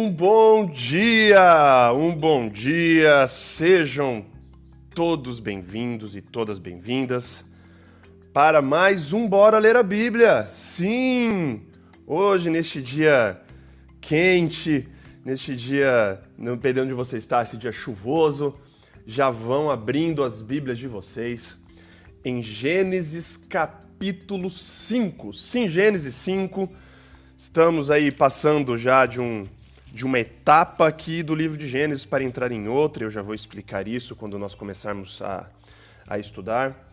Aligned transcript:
Um 0.00 0.10
bom 0.10 0.64
dia, 0.64 1.92
um 1.92 2.14
bom 2.14 2.48
dia, 2.48 3.26
sejam 3.26 4.24
todos 4.94 5.38
bem-vindos 5.38 6.16
e 6.16 6.22
todas 6.22 6.58
bem-vindas 6.58 7.44
para 8.32 8.62
mais 8.62 9.12
um 9.12 9.28
Bora 9.28 9.58
Ler 9.58 9.76
a 9.76 9.82
Bíblia. 9.82 10.46
Sim, 10.46 11.60
hoje, 12.06 12.48
neste 12.48 12.80
dia 12.80 13.42
quente, 14.00 14.88
neste 15.22 15.54
dia, 15.54 16.22
não 16.38 16.56
dependendo 16.56 16.86
onde 16.86 16.94
você 16.94 17.18
está, 17.18 17.42
esse 17.42 17.58
dia 17.58 17.70
chuvoso, 17.70 18.54
já 19.06 19.28
vão 19.28 19.70
abrindo 19.70 20.24
as 20.24 20.40
Bíblias 20.40 20.78
de 20.78 20.88
vocês 20.88 21.58
em 22.24 22.42
Gênesis 22.42 23.36
capítulo 23.36 24.48
5. 24.48 25.34
Sim, 25.34 25.68
Gênesis 25.68 26.14
5 26.14 26.70
Estamos 27.40 27.90
aí 27.90 28.12
passando 28.12 28.76
já 28.76 29.06
de, 29.06 29.18
um, 29.18 29.46
de 29.92 30.04
uma 30.04 30.18
etapa 30.18 30.86
aqui 30.86 31.22
do 31.22 31.34
livro 31.34 31.56
de 31.56 31.66
Gênesis 31.66 32.06
para 32.06 32.22
entrar 32.22 32.52
em 32.52 32.68
outra. 32.68 33.04
Eu 33.04 33.10
já 33.10 33.22
vou 33.22 33.34
explicar 33.34 33.88
isso 33.88 34.14
quando 34.14 34.38
nós 34.38 34.54
começarmos 34.54 35.20
a, 35.20 35.48
a 36.06 36.18
estudar. 36.18 36.92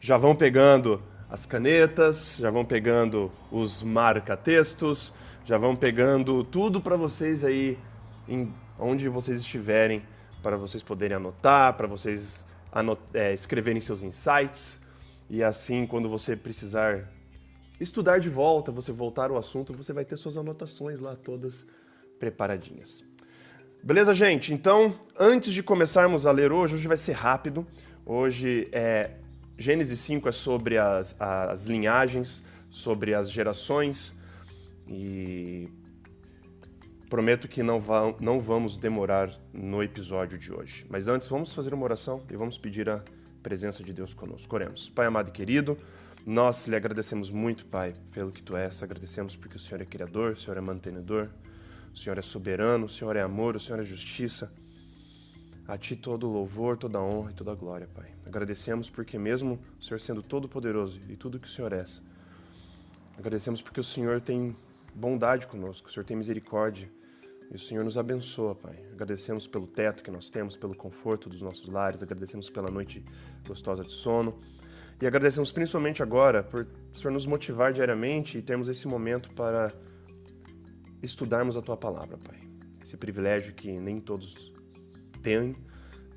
Já 0.00 0.16
vão 0.16 0.34
pegando 0.34 1.02
as 1.28 1.44
canetas, 1.44 2.36
já 2.38 2.50
vão 2.50 2.64
pegando 2.64 3.32
os 3.50 3.82
marca-textos, 3.82 5.12
já 5.44 5.58
vão 5.58 5.74
pegando 5.74 6.44
tudo 6.44 6.80
para 6.80 6.96
vocês 6.96 7.44
aí, 7.44 7.76
em, 8.28 8.52
onde 8.78 9.08
vocês 9.08 9.40
estiverem, 9.40 10.02
para 10.42 10.56
vocês 10.56 10.82
poderem 10.82 11.16
anotar, 11.16 11.74
para 11.74 11.88
vocês 11.88 12.46
anot 12.70 13.00
é, 13.12 13.34
escreverem 13.34 13.80
seus 13.80 14.02
insights. 14.02 14.80
E 15.28 15.42
assim, 15.42 15.84
quando 15.84 16.08
você 16.08 16.36
precisar 16.36 17.10
estudar 17.80 18.20
de 18.20 18.30
volta, 18.30 18.70
você 18.70 18.92
voltar 18.92 19.30
ao 19.30 19.36
assunto, 19.36 19.72
você 19.72 19.92
vai 19.92 20.04
ter 20.04 20.16
suas 20.16 20.36
anotações 20.36 21.00
lá 21.00 21.16
todas 21.16 21.66
preparadinhas. 22.18 23.04
Beleza, 23.82 24.14
gente? 24.14 24.52
Então, 24.52 24.98
antes 25.18 25.52
de 25.52 25.62
começarmos 25.62 26.26
a 26.26 26.32
ler 26.32 26.50
hoje, 26.50 26.74
hoje 26.74 26.88
vai 26.88 26.96
ser 26.96 27.12
rápido. 27.12 27.66
Hoje 28.04 28.68
é 28.72 29.12
Gênesis 29.58 30.00
5 30.00 30.28
é 30.28 30.32
sobre 30.32 30.76
as, 30.76 31.16
as 31.18 31.64
linhagens, 31.64 32.42
sobre 32.68 33.14
as 33.14 33.30
gerações 33.30 34.14
e 34.86 35.68
prometo 37.08 37.48
que 37.48 37.62
não, 37.62 37.80
va 37.80 38.14
não 38.20 38.40
vamos 38.40 38.76
demorar 38.76 39.30
no 39.52 39.82
episódio 39.82 40.38
de 40.38 40.52
hoje. 40.52 40.84
Mas 40.90 41.08
antes, 41.08 41.26
vamos 41.28 41.54
fazer 41.54 41.72
uma 41.72 41.84
oração 41.84 42.22
e 42.30 42.36
vamos 42.36 42.58
pedir 42.58 42.90
a 42.90 43.02
presença 43.42 43.82
de 43.82 43.92
Deus 43.92 44.12
conosco. 44.12 44.54
Oremos. 44.54 44.88
Pai 44.88 45.06
amado 45.06 45.28
e 45.28 45.32
querido, 45.32 45.78
nós 46.26 46.66
lhe 46.66 46.76
agradecemos 46.76 47.30
muito, 47.30 47.64
Pai, 47.66 47.94
pelo 48.12 48.30
que 48.30 48.42
tu 48.42 48.56
és. 48.56 48.82
Agradecemos 48.82 49.36
porque 49.36 49.56
o 49.56 49.60
Senhor 49.60 49.80
é 49.80 49.86
criador, 49.86 50.32
o 50.32 50.36
Senhor 50.36 50.56
é 50.56 50.60
mantenedor, 50.60 51.30
o 51.96 51.98
Senhor 51.98 52.18
é 52.18 52.22
soberano, 52.22 52.84
o 52.84 52.88
Senhor 52.90 53.16
é 53.16 53.22
amor, 53.22 53.56
o 53.56 53.60
Senhor 53.60 53.80
é 53.80 53.82
justiça. 53.82 54.52
A 55.66 55.78
ti 55.78 55.96
todo 55.96 56.28
louvor, 56.28 56.76
toda 56.76 57.00
honra 57.00 57.30
e 57.30 57.34
toda 57.34 57.54
glória, 57.54 57.88
Pai. 57.94 58.12
Agradecemos 58.26 58.90
porque 58.90 59.18
mesmo 59.18 59.58
o 59.80 59.82
Senhor 59.82 59.98
sendo 59.98 60.22
todo 60.22 60.46
poderoso 60.46 61.00
e 61.08 61.16
tudo 61.16 61.40
que 61.40 61.48
o 61.48 61.50
Senhor 61.50 61.72
é, 61.72 61.82
agradecemos 63.18 63.62
porque 63.62 63.80
o 63.80 63.84
Senhor 63.84 64.20
tem 64.20 64.54
bondade 64.94 65.46
conosco, 65.46 65.88
o 65.88 65.90
Senhor 65.90 66.04
tem 66.04 66.14
misericórdia 66.18 66.86
e 67.50 67.56
o 67.56 67.58
Senhor 67.58 67.82
nos 67.82 67.96
abençoa, 67.96 68.54
Pai. 68.54 68.76
Agradecemos 68.92 69.46
pelo 69.46 69.66
teto 69.66 70.02
que 70.02 70.10
nós 70.10 70.28
temos, 70.28 70.54
pelo 70.54 70.76
conforto 70.76 71.30
dos 71.30 71.40
nossos 71.40 71.66
lares, 71.66 72.02
agradecemos 72.02 72.50
pela 72.50 72.70
noite 72.70 73.02
gostosa 73.48 73.82
de 73.82 73.92
sono. 73.92 74.38
E 75.00 75.06
agradecemos 75.06 75.50
principalmente 75.50 76.02
agora 76.02 76.42
por 76.42 76.66
o 76.92 76.96
Senhor 76.96 77.12
nos 77.12 77.24
motivar 77.24 77.72
diariamente 77.72 78.36
e 78.36 78.42
termos 78.42 78.68
esse 78.68 78.86
momento 78.86 79.30
para 79.30 79.72
estudarmos 81.06 81.56
a 81.56 81.62
Tua 81.62 81.76
palavra, 81.76 82.18
Pai. 82.18 82.38
Esse 82.82 82.96
privilégio 82.96 83.54
que 83.54 83.72
nem 83.72 83.98
todos 83.98 84.52
têm, 85.22 85.54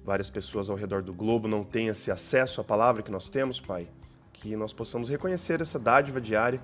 várias 0.03 0.29
pessoas 0.29 0.69
ao 0.69 0.75
redor 0.75 1.01
do 1.01 1.13
globo 1.13 1.47
não 1.47 1.63
têm 1.63 1.87
esse 1.87 2.11
acesso 2.11 2.61
à 2.61 2.63
palavra 2.63 3.01
que 3.01 3.11
nós 3.11 3.29
temos, 3.29 3.59
Pai. 3.59 3.87
Que 4.33 4.55
nós 4.55 4.73
possamos 4.73 5.09
reconhecer 5.09 5.61
essa 5.61 5.79
dádiva 5.79 6.19
diária 6.19 6.61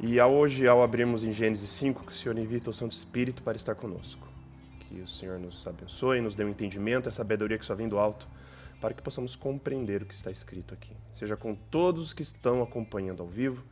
e 0.00 0.20
hoje, 0.20 0.66
ao 0.66 0.82
abrirmos 0.82 1.22
em 1.22 1.32
Gênesis 1.32 1.70
5, 1.70 2.04
que 2.04 2.12
o 2.12 2.14
Senhor 2.14 2.36
invita 2.36 2.70
o 2.70 2.72
Santo 2.72 2.92
Espírito 2.92 3.42
para 3.42 3.56
estar 3.56 3.74
conosco. 3.74 4.26
Que 4.80 5.00
o 5.00 5.06
Senhor 5.06 5.38
nos 5.38 5.64
abençoe, 5.66 6.20
nos 6.20 6.34
dê 6.34 6.44
um 6.44 6.48
entendimento, 6.48 7.08
a 7.08 7.12
sabedoria 7.12 7.56
que 7.56 7.64
só 7.64 7.74
vem 7.74 7.88
do 7.88 7.98
alto 7.98 8.26
para 8.80 8.92
que 8.92 9.00
possamos 9.00 9.36
compreender 9.36 10.02
o 10.02 10.06
que 10.06 10.12
está 10.12 10.28
escrito 10.28 10.74
aqui. 10.74 10.90
Seja 11.12 11.36
com 11.36 11.54
todos 11.54 12.06
os 12.06 12.12
que 12.12 12.22
estão 12.22 12.60
acompanhando 12.64 13.22
ao 13.22 13.28
vivo, 13.28 13.62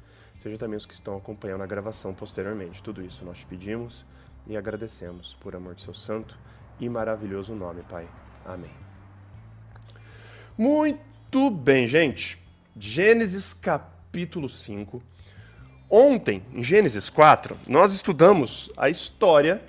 seja 0.40 0.56
também 0.56 0.78
os 0.78 0.86
que 0.86 0.94
estão 0.94 1.18
acompanhando 1.18 1.62
a 1.62 1.66
gravação 1.66 2.14
posteriormente. 2.14 2.82
Tudo 2.82 3.02
isso 3.02 3.24
nós 3.26 3.38
te 3.38 3.46
pedimos 3.46 4.06
e 4.46 4.56
agradecemos 4.56 5.36
por 5.38 5.54
amor 5.54 5.74
de 5.74 5.82
seu 5.82 5.92
santo 5.92 6.36
e 6.80 6.88
maravilhoso 6.88 7.54
nome, 7.54 7.82
Pai. 7.82 8.08
Amém. 8.44 8.70
Muito 10.56 11.50
bem, 11.50 11.86
gente. 11.86 12.38
Gênesis 12.74 13.52
capítulo 13.52 14.48
5. 14.48 15.02
Ontem, 15.90 16.42
em 16.54 16.64
Gênesis 16.64 17.10
4, 17.10 17.54
nós 17.68 17.92
estudamos 17.92 18.70
a 18.78 18.88
história 18.88 19.62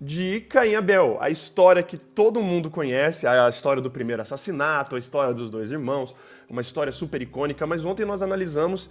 de 0.00 0.40
Caim 0.40 0.70
e 0.70 0.74
Abel, 0.74 1.18
a 1.20 1.30
história 1.30 1.80
que 1.80 1.96
todo 1.96 2.42
mundo 2.42 2.68
conhece, 2.68 3.24
a 3.24 3.48
história 3.48 3.80
do 3.80 3.88
primeiro 3.88 4.22
assassinato, 4.22 4.96
a 4.96 4.98
história 4.98 5.32
dos 5.32 5.48
dois 5.48 5.70
irmãos, 5.70 6.16
uma 6.50 6.60
história 6.60 6.92
super 6.92 7.22
icônica, 7.22 7.64
mas 7.64 7.84
ontem 7.84 8.04
nós 8.04 8.20
analisamos 8.20 8.90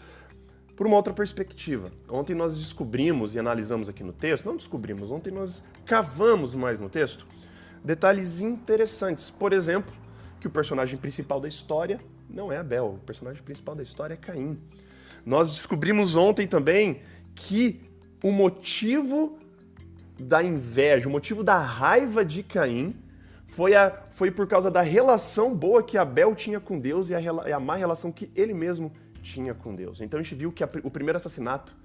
por 0.75 0.87
uma 0.87 0.95
outra 0.95 1.13
perspectiva. 1.13 1.91
Ontem 2.09 2.35
nós 2.35 2.57
descobrimos 2.57 3.35
e 3.35 3.39
analisamos 3.39 3.89
aqui 3.89 4.03
no 4.03 4.13
texto, 4.13 4.45
não 4.45 4.55
descobrimos, 4.55 5.11
ontem 5.11 5.31
nós 5.31 5.63
cavamos 5.85 6.53
mais 6.53 6.79
no 6.79 6.89
texto 6.89 7.27
detalhes 7.83 8.41
interessantes. 8.41 9.29
Por 9.29 9.53
exemplo, 9.53 9.93
que 10.39 10.47
o 10.47 10.49
personagem 10.49 10.97
principal 10.97 11.39
da 11.39 11.47
história 11.47 11.99
não 12.29 12.51
é 12.51 12.57
Abel, 12.57 12.97
o 13.01 13.05
personagem 13.05 13.43
principal 13.43 13.75
da 13.75 13.83
história 13.83 14.13
é 14.13 14.17
Caim. 14.17 14.59
Nós 15.25 15.53
descobrimos 15.53 16.15
ontem 16.15 16.47
também 16.47 17.01
que 17.35 17.81
o 18.23 18.31
motivo 18.31 19.37
da 20.19 20.41
inveja, 20.41 21.07
o 21.07 21.11
motivo 21.11 21.43
da 21.43 21.59
raiva 21.59 22.23
de 22.23 22.43
Caim 22.43 22.95
foi, 23.47 23.75
a, 23.75 23.91
foi 24.11 24.31
por 24.31 24.47
causa 24.47 24.71
da 24.71 24.81
relação 24.81 25.55
boa 25.55 25.83
que 25.83 25.97
Abel 25.97 26.33
tinha 26.35 26.59
com 26.59 26.79
Deus 26.79 27.09
e 27.09 27.15
a, 27.15 27.21
e 27.21 27.51
a 27.51 27.59
má 27.59 27.75
relação 27.75 28.11
que 28.11 28.31
ele 28.35 28.53
mesmo 28.53 28.91
tinha 29.21 29.53
com 29.53 29.75
Deus. 29.75 30.01
Então 30.01 30.19
a 30.19 30.23
gente 30.23 30.35
viu 30.35 30.51
que 30.51 30.63
a, 30.63 30.69
o 30.83 30.91
primeiro 30.91 31.17
assassinato 31.17 31.75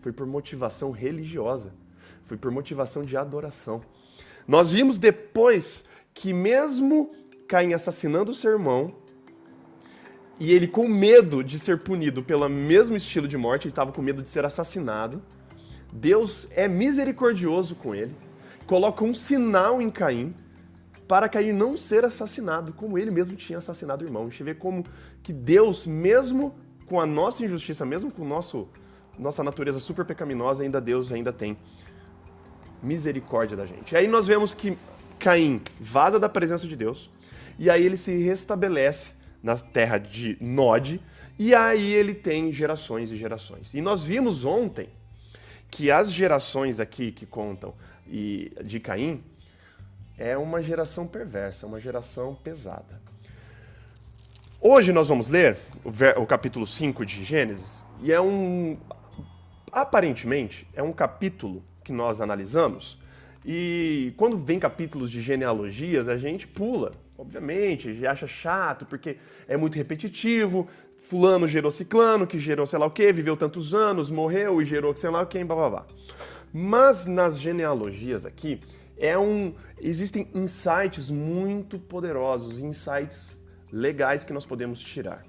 foi 0.00 0.12
por 0.12 0.26
motivação 0.26 0.90
religiosa, 0.90 1.72
foi 2.24 2.36
por 2.36 2.50
motivação 2.50 3.04
de 3.04 3.16
adoração. 3.16 3.82
Nós 4.46 4.72
vimos 4.72 4.98
depois 4.98 5.86
que 6.14 6.32
mesmo 6.32 7.10
Caim 7.46 7.72
assassinando 7.72 8.30
o 8.30 8.34
seu 8.34 8.52
irmão, 8.52 8.94
e 10.40 10.52
ele 10.52 10.68
com 10.68 10.86
medo 10.86 11.42
de 11.42 11.58
ser 11.58 11.78
punido 11.78 12.22
pelo 12.22 12.48
mesmo 12.48 12.96
estilo 12.96 13.26
de 13.26 13.36
morte, 13.36 13.64
ele 13.64 13.72
estava 13.72 13.90
com 13.90 14.00
medo 14.00 14.22
de 14.22 14.28
ser 14.28 14.44
assassinado, 14.44 15.22
Deus 15.92 16.48
é 16.52 16.68
misericordioso 16.68 17.74
com 17.74 17.94
ele, 17.94 18.14
coloca 18.66 19.02
um 19.02 19.14
sinal 19.14 19.80
em 19.80 19.90
Caim 19.90 20.34
para 21.08 21.28
Caim 21.28 21.52
não 21.52 21.76
ser 21.76 22.04
assassinado, 22.04 22.72
como 22.74 22.98
ele 22.98 23.10
mesmo 23.10 23.34
tinha 23.34 23.58
assassinado 23.58 24.04
o 24.04 24.06
irmão. 24.06 24.26
A 24.26 24.28
gente 24.28 24.42
vê 24.42 24.54
como 24.54 24.84
que 25.22 25.32
Deus, 25.32 25.86
mesmo 25.86 26.54
com 26.88 27.00
a 27.00 27.06
nossa 27.06 27.44
injustiça, 27.44 27.84
mesmo 27.84 28.10
com 28.10 28.24
nosso, 28.24 28.68
nossa 29.18 29.44
natureza 29.44 29.78
super 29.78 30.04
pecaminosa, 30.04 30.62
ainda 30.62 30.80
Deus 30.80 31.12
ainda 31.12 31.32
tem 31.32 31.56
misericórdia 32.82 33.56
da 33.56 33.66
gente. 33.66 33.92
E 33.92 33.96
aí 33.96 34.08
nós 34.08 34.26
vemos 34.26 34.54
que 34.54 34.76
Caim 35.18 35.60
vaza 35.80 36.18
da 36.18 36.28
presença 36.28 36.66
de 36.66 36.76
Deus, 36.76 37.10
e 37.58 37.68
aí 37.68 37.84
ele 37.84 37.96
se 37.96 38.16
restabelece 38.22 39.12
na 39.42 39.56
terra 39.56 39.98
de 39.98 40.36
Nod, 40.40 41.00
e 41.38 41.54
aí 41.54 41.92
ele 41.92 42.14
tem 42.14 42.52
gerações 42.52 43.10
e 43.10 43.16
gerações. 43.16 43.74
E 43.74 43.80
nós 43.80 44.02
vimos 44.02 44.44
ontem 44.44 44.88
que 45.70 45.90
as 45.90 46.10
gerações 46.10 46.80
aqui 46.80 47.12
que 47.12 47.26
contam 47.26 47.74
de 48.64 48.80
Caim 48.80 49.22
é 50.16 50.36
uma 50.36 50.62
geração 50.62 51.06
perversa, 51.06 51.66
uma 51.66 51.78
geração 51.78 52.34
pesada. 52.34 53.00
Hoje 54.60 54.92
nós 54.92 55.06
vamos 55.06 55.28
ler 55.28 55.56
o, 56.16 56.26
capítulo 56.26 56.66
5 56.66 57.06
de 57.06 57.22
Gênesis 57.22 57.84
e 58.02 58.10
é 58.10 58.20
um 58.20 58.76
aparentemente 59.70 60.66
é 60.74 60.82
um 60.82 60.92
capítulo 60.92 61.62
que 61.84 61.92
nós 61.92 62.20
analisamos 62.20 62.98
e 63.46 64.12
quando 64.16 64.36
vem 64.36 64.58
capítulos 64.58 65.12
de 65.12 65.22
genealogias 65.22 66.08
a 66.08 66.16
gente 66.16 66.44
pula, 66.44 66.90
obviamente, 67.16 68.04
acha 68.04 68.26
chato 68.26 68.84
porque 68.84 69.18
é 69.46 69.56
muito 69.56 69.76
repetitivo, 69.76 70.66
fulano 70.96 71.46
gerou 71.46 71.70
ciclano, 71.70 72.26
que 72.26 72.40
gerou 72.40 72.66
sei 72.66 72.80
lá 72.80 72.86
o 72.86 72.90
que, 72.90 73.12
viveu 73.12 73.36
tantos 73.36 73.76
anos, 73.76 74.10
morreu 74.10 74.60
e 74.60 74.64
gerou 74.64 74.94
sei 74.96 75.10
lá 75.10 75.22
o 75.22 75.26
blá 75.26 75.44
blá 75.44 75.70
blá. 75.70 75.86
Mas 76.52 77.06
nas 77.06 77.38
genealogias 77.38 78.26
aqui, 78.26 78.60
é 78.96 79.16
um, 79.16 79.54
existem 79.80 80.26
insights 80.34 81.10
muito 81.10 81.78
poderosos, 81.78 82.58
insights 82.58 83.38
legais 83.72 84.24
que 84.24 84.32
nós 84.32 84.46
podemos 84.46 84.80
tirar. 84.80 85.24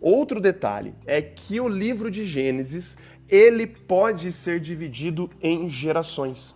Outro 0.00 0.40
detalhe 0.40 0.94
é 1.06 1.20
que 1.20 1.60
o 1.60 1.68
livro 1.68 2.10
de 2.10 2.24
Gênesis, 2.24 2.96
ele 3.28 3.66
pode 3.66 4.32
ser 4.32 4.58
dividido 4.58 5.30
em 5.42 5.68
gerações. 5.68 6.54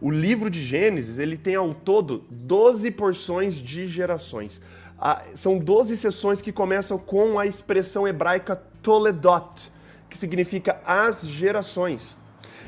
o 0.00 0.10
livro 0.10 0.50
de 0.50 0.60
Gênesis 0.60 1.20
ele 1.20 1.36
tem 1.36 1.54
ao 1.54 1.72
todo 1.72 2.24
12 2.28 2.90
porções 2.90 3.54
de 3.54 3.86
gerações. 3.86 4.60
Ah, 4.98 5.22
são 5.34 5.58
12 5.58 5.96
sessões 5.96 6.42
que 6.42 6.52
começam 6.52 6.98
com 6.98 7.38
a 7.38 7.46
expressão 7.46 8.06
hebraica 8.06 8.56
Toledot, 8.82 9.70
que 10.10 10.18
significa 10.18 10.80
as 10.84 11.22
gerações. 11.22 12.16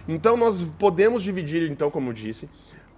Então 0.09 0.37
nós 0.37 0.63
podemos 0.63 1.23
dividir, 1.23 1.71
então, 1.71 1.91
como 1.91 2.11
eu 2.11 2.13
disse, 2.13 2.49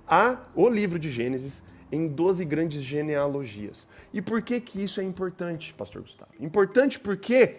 a, 0.07 0.39
o 0.55 0.69
livro 0.69 0.99
de 0.99 1.11
Gênesis 1.11 1.63
em 1.97 2.07
12 2.09 2.45
grandes 2.45 2.83
genealogias. 2.83 3.87
E 4.13 4.21
por 4.21 4.43
que 4.43 4.61
que 4.61 4.83
isso 4.83 5.01
é 5.01 5.05
importante, 5.05 5.73
pastor 5.75 6.03
Gustavo? 6.03 6.31
Importante 6.41 7.01
porque 7.01 7.57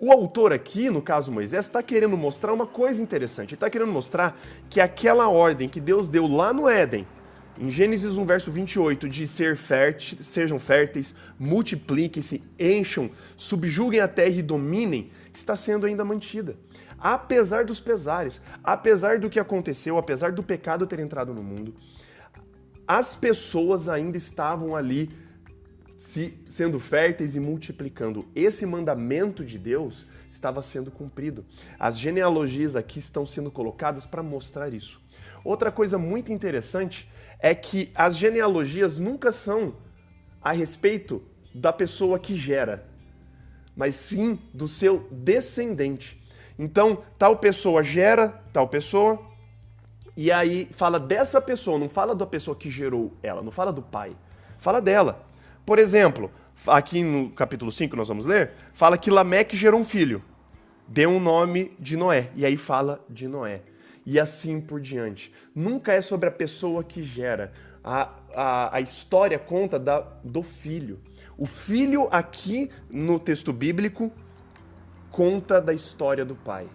o 0.00 0.10
autor 0.10 0.52
aqui, 0.52 0.90
no 0.90 1.00
caso 1.00 1.30
Moisés, 1.30 1.66
está 1.66 1.82
querendo 1.82 2.16
mostrar 2.16 2.52
uma 2.52 2.66
coisa 2.66 3.00
interessante. 3.00 3.50
Ele 3.50 3.56
está 3.56 3.70
querendo 3.70 3.92
mostrar 3.92 4.38
que 4.68 4.80
aquela 4.80 5.28
ordem 5.28 5.68
que 5.68 5.80
Deus 5.80 6.08
deu 6.08 6.26
lá 6.26 6.52
no 6.52 6.68
Éden, 6.68 7.06
em 7.58 7.70
Gênesis 7.70 8.16
1, 8.16 8.26
verso 8.26 8.50
28, 8.50 9.08
de 9.08 9.26
ser 9.26 9.56
fértil, 9.56 10.18
sejam 10.20 10.58
férteis, 10.58 11.14
multipliquem-se, 11.38 12.42
encham, 12.58 13.08
subjuguem 13.36 14.00
a 14.00 14.08
terra 14.08 14.34
e 14.34 14.42
dominem, 14.42 15.10
está 15.32 15.54
sendo 15.54 15.86
ainda 15.86 16.04
mantida. 16.04 16.56
Apesar 16.98 17.64
dos 17.64 17.80
pesares, 17.80 18.42
apesar 18.62 19.20
do 19.20 19.30
que 19.30 19.38
aconteceu, 19.38 19.96
apesar 19.96 20.32
do 20.32 20.42
pecado 20.42 20.86
ter 20.86 20.98
entrado 20.98 21.32
no 21.32 21.42
mundo, 21.42 21.74
as 22.86 23.14
pessoas 23.16 23.88
ainda 23.88 24.16
estavam 24.16 24.76
ali 24.76 25.10
se 25.96 26.38
sendo 26.50 26.78
férteis 26.78 27.34
e 27.34 27.40
multiplicando. 27.40 28.26
Esse 28.34 28.66
mandamento 28.66 29.44
de 29.44 29.58
Deus 29.58 30.06
estava 30.30 30.60
sendo 30.60 30.90
cumprido. 30.90 31.44
As 31.78 31.98
genealogias 31.98 32.76
aqui 32.76 32.98
estão 32.98 33.24
sendo 33.24 33.50
colocadas 33.50 34.04
para 34.04 34.22
mostrar 34.22 34.74
isso. 34.74 35.00
Outra 35.44 35.70
coisa 35.70 35.96
muito 35.96 36.32
interessante 36.32 37.08
é 37.38 37.54
que 37.54 37.90
as 37.94 38.16
genealogias 38.16 38.98
nunca 38.98 39.30
são 39.30 39.76
a 40.42 40.52
respeito 40.52 41.22
da 41.54 41.72
pessoa 41.72 42.18
que 42.18 42.34
gera, 42.34 42.86
mas 43.76 43.94
sim 43.94 44.38
do 44.52 44.66
seu 44.66 45.08
descendente. 45.10 46.22
Então, 46.58 47.02
tal 47.18 47.36
pessoa 47.38 47.82
gera 47.82 48.28
tal 48.52 48.68
pessoa, 48.68 49.33
e 50.16 50.30
aí 50.30 50.68
fala 50.70 51.00
dessa 51.00 51.40
pessoa, 51.40 51.78
não 51.78 51.88
fala 51.88 52.14
da 52.14 52.26
pessoa 52.26 52.56
que 52.56 52.70
gerou 52.70 53.12
ela, 53.22 53.42
não 53.42 53.50
fala 53.50 53.72
do 53.72 53.82
pai, 53.82 54.16
fala 54.58 54.80
dela. 54.80 55.24
Por 55.66 55.78
exemplo, 55.78 56.30
aqui 56.68 57.02
no 57.02 57.30
capítulo 57.30 57.72
5 57.72 57.96
nós 57.96 58.08
vamos 58.08 58.26
ler, 58.26 58.52
fala 58.72 58.96
que 58.96 59.10
Lameque 59.10 59.56
gerou 59.56 59.80
um 59.80 59.84
filho, 59.84 60.22
deu 60.86 61.10
um 61.10 61.18
nome 61.18 61.74
de 61.80 61.96
Noé, 61.96 62.30
e 62.34 62.46
aí 62.46 62.56
fala 62.56 63.04
de 63.08 63.26
Noé. 63.26 63.62
E 64.06 64.20
assim 64.20 64.60
por 64.60 64.80
diante. 64.80 65.32
Nunca 65.54 65.92
é 65.92 66.02
sobre 66.02 66.28
a 66.28 66.32
pessoa 66.32 66.84
que 66.84 67.02
gera. 67.02 67.52
A, 67.82 68.10
a, 68.34 68.76
a 68.76 68.80
história 68.82 69.38
conta 69.38 69.78
da, 69.78 70.00
do 70.22 70.42
filho. 70.42 71.00
O 71.38 71.46
filho 71.46 72.06
aqui 72.10 72.70
no 72.92 73.18
texto 73.18 73.50
bíblico 73.50 74.12
conta 75.10 75.60
da 75.60 75.72
história 75.72 76.24
do 76.24 76.34
pai. 76.34 76.66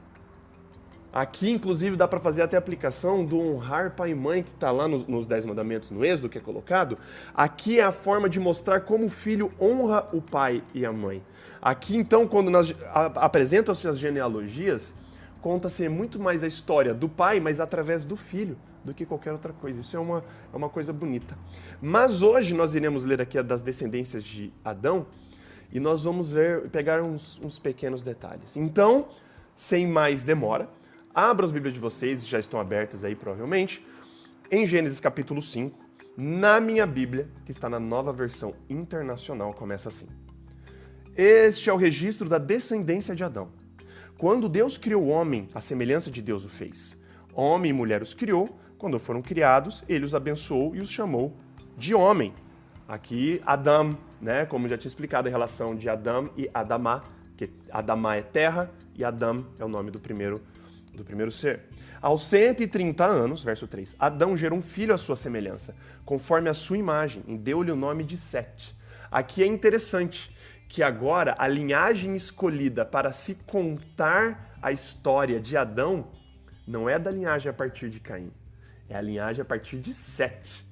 Aqui, 1.11 1.49
inclusive, 1.49 1.95
dá 1.95 2.07
para 2.07 2.19
fazer 2.19 2.43
até 2.43 2.55
a 2.55 2.59
aplicação 2.59 3.25
do 3.25 3.39
honrar 3.39 3.95
pai 3.95 4.11
e 4.11 4.15
mãe, 4.15 4.43
que 4.43 4.51
está 4.51 4.71
lá 4.71 4.87
nos, 4.87 5.07
nos 5.07 5.25
Dez 5.25 5.43
Mandamentos, 5.43 5.89
no 5.89 6.05
Êxodo, 6.05 6.29
que 6.29 6.37
é 6.37 6.41
colocado. 6.41 6.97
Aqui 7.33 7.79
é 7.79 7.83
a 7.83 7.91
forma 7.91 8.29
de 8.29 8.39
mostrar 8.39 8.81
como 8.81 9.05
o 9.05 9.09
filho 9.09 9.51
honra 9.59 10.07
o 10.13 10.21
pai 10.21 10.63
e 10.73 10.85
a 10.85 10.93
mãe. 10.93 11.23
Aqui, 11.61 11.97
então, 11.97 12.27
quando 12.27 12.51
apresentam-se 13.15 13.87
as 13.87 13.97
genealogias, 13.97 14.93
conta-se 15.41 15.89
muito 15.89 16.19
mais 16.19 16.43
a 16.43 16.47
história 16.47 16.93
do 16.93 17.09
pai, 17.09 17.39
mas 17.39 17.59
através 17.59 18.05
do 18.05 18.15
filho, 18.15 18.55
do 18.83 18.93
que 18.93 19.05
qualquer 19.05 19.31
outra 19.31 19.51
coisa. 19.51 19.79
Isso 19.79 19.97
é 19.97 19.99
uma, 19.99 20.23
é 20.53 20.55
uma 20.55 20.69
coisa 20.69 20.93
bonita. 20.93 21.37
Mas 21.81 22.21
hoje 22.21 22.53
nós 22.53 22.75
iremos 22.75 23.03
ler 23.03 23.19
aqui 23.19 23.37
a 23.37 23.41
das 23.41 23.61
descendências 23.61 24.23
de 24.23 24.53
Adão 24.63 25.07
e 25.71 25.79
nós 25.79 26.03
vamos 26.03 26.33
ver, 26.33 26.69
pegar 26.69 27.01
uns, 27.01 27.39
uns 27.43 27.57
pequenos 27.59 28.03
detalhes. 28.03 28.55
Então, 28.55 29.07
sem 29.55 29.85
mais 29.87 30.23
demora, 30.23 30.69
Abra 31.21 31.45
as 31.45 31.51
Bíblias 31.51 31.73
de 31.73 31.81
vocês, 31.81 32.25
já 32.25 32.39
estão 32.39 32.61
abertas 32.61 33.03
aí 33.03 33.13
provavelmente, 33.13 33.85
em 34.49 34.65
Gênesis 34.65 35.01
capítulo 35.01 35.41
5, 35.41 35.77
na 36.15 36.61
minha 36.61 36.87
Bíblia, 36.87 37.27
que 37.43 37.51
está 37.51 37.67
na 37.67 37.77
nova 37.77 38.13
versão 38.13 38.53
internacional, 38.69 39.53
começa 39.53 39.89
assim. 39.89 40.07
Este 41.17 41.69
é 41.69 41.73
o 41.73 41.75
registro 41.75 42.29
da 42.29 42.37
descendência 42.37 43.13
de 43.13 43.21
Adão. 43.21 43.49
Quando 44.17 44.47
Deus 44.47 44.77
criou 44.77 45.03
o 45.03 45.07
homem, 45.09 45.45
a 45.53 45.59
semelhança 45.59 46.09
de 46.09 46.21
Deus 46.21 46.45
o 46.45 46.49
fez. 46.49 46.95
Homem 47.33 47.71
e 47.71 47.73
mulher 47.73 48.01
os 48.01 48.13
criou, 48.13 48.57
quando 48.77 48.97
foram 48.97 49.21
criados, 49.21 49.83
ele 49.89 50.05
os 50.05 50.15
abençoou 50.15 50.73
e 50.73 50.79
os 50.79 50.89
chamou 50.89 51.35
de 51.77 51.93
homem. 51.93 52.33
Aqui, 52.87 53.41
Adão, 53.45 53.97
né? 54.21 54.45
Como 54.45 54.69
já 54.69 54.77
tinha 54.77 54.87
explicado 54.87 55.27
a 55.27 55.31
relação 55.31 55.75
de 55.75 55.89
Adão 55.89 56.29
e 56.37 56.49
Adamá, 56.53 57.03
que 57.35 57.49
Adamá 57.69 58.15
é 58.15 58.21
terra 58.21 58.71
e 58.95 59.03
Adão 59.03 59.45
é 59.59 59.65
o 59.65 59.67
nome 59.67 59.91
do 59.91 59.99
primeiro 59.99 60.41
do 60.99 61.05
primeiro 61.05 61.31
ser. 61.31 61.61
Aos 62.01 62.23
130 62.25 63.03
anos, 63.05 63.43
verso 63.43 63.67
3, 63.67 63.95
Adão 63.99 64.37
gerou 64.37 64.57
um 64.57 64.61
filho 64.61 64.93
à 64.93 64.97
sua 64.97 65.15
semelhança, 65.15 65.75
conforme 66.05 66.49
a 66.49 66.53
sua 66.53 66.77
imagem, 66.77 67.23
e 67.27 67.37
deu-lhe 67.37 67.71
o 67.71 67.75
nome 67.75 68.03
de 68.03 68.17
Sete. 68.17 68.75
Aqui 69.11 69.43
é 69.43 69.47
interessante 69.47 70.33
que 70.67 70.83
agora 70.83 71.35
a 71.37 71.47
linhagem 71.47 72.15
escolhida 72.15 72.85
para 72.85 73.11
se 73.11 73.35
contar 73.47 74.57
a 74.61 74.71
história 74.71 75.39
de 75.39 75.57
Adão 75.57 76.07
não 76.67 76.87
é 76.87 76.99
da 76.99 77.09
linhagem 77.09 77.49
a 77.49 77.53
partir 77.53 77.89
de 77.89 77.99
Caim, 77.99 78.31
é 78.87 78.95
a 78.95 79.01
linhagem 79.01 79.41
a 79.41 79.45
partir 79.45 79.79
de 79.79 79.93
Sete. 79.93 80.63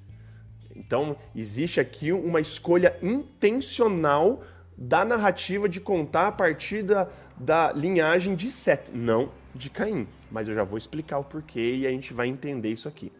Então, 0.74 1.16
existe 1.34 1.80
aqui 1.80 2.12
uma 2.12 2.40
escolha 2.40 2.96
intencional 3.02 4.44
da 4.76 5.04
narrativa 5.04 5.68
de 5.68 5.80
contar 5.80 6.28
a 6.28 6.32
partir 6.32 6.84
da, 6.84 7.08
da 7.36 7.72
linhagem 7.72 8.36
de 8.36 8.50
Sete, 8.50 8.92
não 8.92 9.32
de 9.54 9.70
Caim. 9.70 10.06
Mas 10.30 10.48
eu 10.48 10.54
já 10.54 10.64
vou 10.64 10.78
explicar 10.78 11.18
o 11.18 11.24
porquê 11.24 11.76
e 11.76 11.86
a 11.86 11.90
gente 11.90 12.12
vai 12.12 12.28
entender 12.28 12.70
isso 12.70 12.88
aqui. 12.88 13.12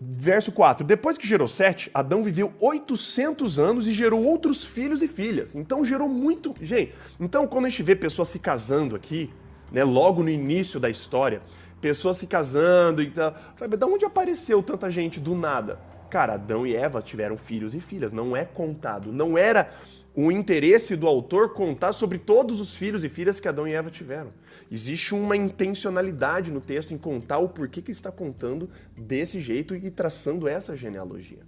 Verso 0.00 0.50
4: 0.50 0.84
Depois 0.84 1.16
que 1.16 1.28
gerou 1.28 1.46
Sete, 1.46 1.90
Adão 1.94 2.24
viveu 2.24 2.52
800 2.58 3.58
anos 3.58 3.86
e 3.86 3.92
gerou 3.92 4.24
outros 4.24 4.64
filhos 4.64 5.00
e 5.00 5.06
filhas. 5.06 5.54
Então 5.54 5.84
gerou 5.84 6.08
muito. 6.08 6.54
Gente, 6.60 6.92
então 7.20 7.46
quando 7.46 7.66
a 7.66 7.68
gente 7.68 7.82
vê 7.84 7.94
pessoas 7.94 8.28
se 8.28 8.40
casando 8.40 8.96
aqui, 8.96 9.30
né, 9.70 9.84
logo 9.84 10.22
no 10.22 10.28
início 10.28 10.80
da 10.80 10.90
história, 10.90 11.40
pessoas 11.80 12.16
se 12.16 12.26
casando 12.26 13.00
e 13.00 13.10
tal, 13.10 13.34
da 13.78 13.86
onde 13.86 14.04
apareceu 14.04 14.60
tanta 14.62 14.90
gente 14.90 15.20
do 15.20 15.36
nada? 15.36 15.78
Cara, 16.10 16.34
Adão 16.34 16.66
e 16.66 16.74
Eva 16.74 17.00
tiveram 17.00 17.36
filhos 17.36 17.74
e 17.74 17.80
filhas, 17.80 18.12
não 18.12 18.36
é 18.36 18.44
contado. 18.44 19.12
Não 19.12 19.38
era 19.38 19.72
o 20.14 20.30
interesse 20.30 20.94
do 20.94 21.06
autor 21.06 21.54
contar 21.54 21.92
sobre 21.92 22.18
todos 22.18 22.60
os 22.60 22.74
filhos 22.74 23.02
e 23.02 23.08
filhas 23.08 23.40
que 23.40 23.48
Adão 23.48 23.66
e 23.66 23.72
Eva 23.72 23.90
tiveram. 23.90 24.30
Existe 24.70 25.14
uma 25.14 25.36
intencionalidade 25.36 26.50
no 26.50 26.60
texto 26.60 26.92
em 26.92 26.98
contar 26.98 27.38
o 27.38 27.48
porquê 27.48 27.80
que 27.80 27.90
está 27.90 28.12
contando 28.12 28.68
desse 28.96 29.40
jeito 29.40 29.74
e 29.74 29.90
traçando 29.90 30.46
essa 30.46 30.76
genealogia. 30.76 31.40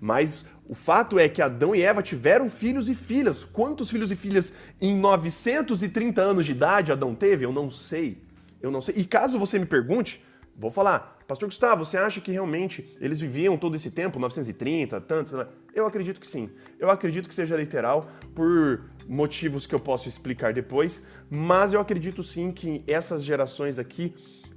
Mas 0.00 0.46
o 0.68 0.74
fato 0.74 1.18
é 1.18 1.28
que 1.28 1.42
Adão 1.42 1.74
e 1.74 1.82
Eva 1.82 2.02
tiveram 2.02 2.50
filhos 2.50 2.88
e 2.88 2.94
filhas. 2.94 3.44
Quantos 3.44 3.90
filhos 3.90 4.10
e 4.10 4.16
filhas 4.16 4.52
em 4.80 4.96
930 4.96 6.20
anos 6.20 6.46
de 6.46 6.52
idade 6.52 6.92
Adão 6.92 7.14
teve? 7.14 7.44
Eu 7.44 7.52
não 7.52 7.70
sei. 7.70 8.18
Eu 8.60 8.70
não 8.70 8.80
sei. 8.80 8.94
E 8.96 9.04
caso 9.04 9.38
você 9.38 9.58
me 9.58 9.66
pergunte, 9.66 10.22
vou 10.56 10.70
falar. 10.70 11.18
Pastor 11.26 11.48
Gustavo, 11.48 11.84
você 11.84 11.96
acha 11.96 12.20
que 12.20 12.30
realmente 12.30 12.94
eles 13.00 13.18
viviam 13.18 13.56
todo 13.56 13.74
esse 13.76 13.90
tempo, 13.90 14.18
930, 14.18 15.00
tantos? 15.00 15.32
Eu 15.74 15.86
acredito 15.86 16.20
que 16.20 16.26
sim. 16.26 16.50
Eu 16.78 16.90
acredito 16.90 17.28
que 17.28 17.34
seja 17.34 17.56
literal 17.56 18.08
por 18.34 18.84
motivos 19.08 19.66
que 19.66 19.74
eu 19.74 19.80
posso 19.80 20.08
explicar 20.08 20.52
depois, 20.52 21.02
mas 21.28 21.72
eu 21.72 21.80
acredito 21.80 22.22
sim 22.22 22.52
que 22.52 22.82
essas 22.86 23.24
gerações 23.24 23.78
aqui, 23.78 24.14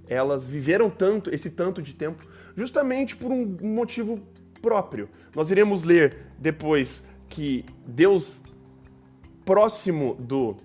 elas 0.08 0.48
viveram 0.48 0.90
tanto, 0.90 1.34
esse 1.34 1.50
tanto 1.50 1.82
de 1.82 1.94
tempo, 1.94 2.24
justamente 2.56 3.16
por 3.16 3.32
um 3.32 3.58
motivo 3.62 4.20
próprio. 4.62 5.10
Nós 5.36 5.50
iremos 5.50 5.84
ler 5.84 6.28
depois 6.38 7.04
que 7.28 7.66
Deus 7.86 8.44
próximo 9.44 10.16
do 10.16 10.56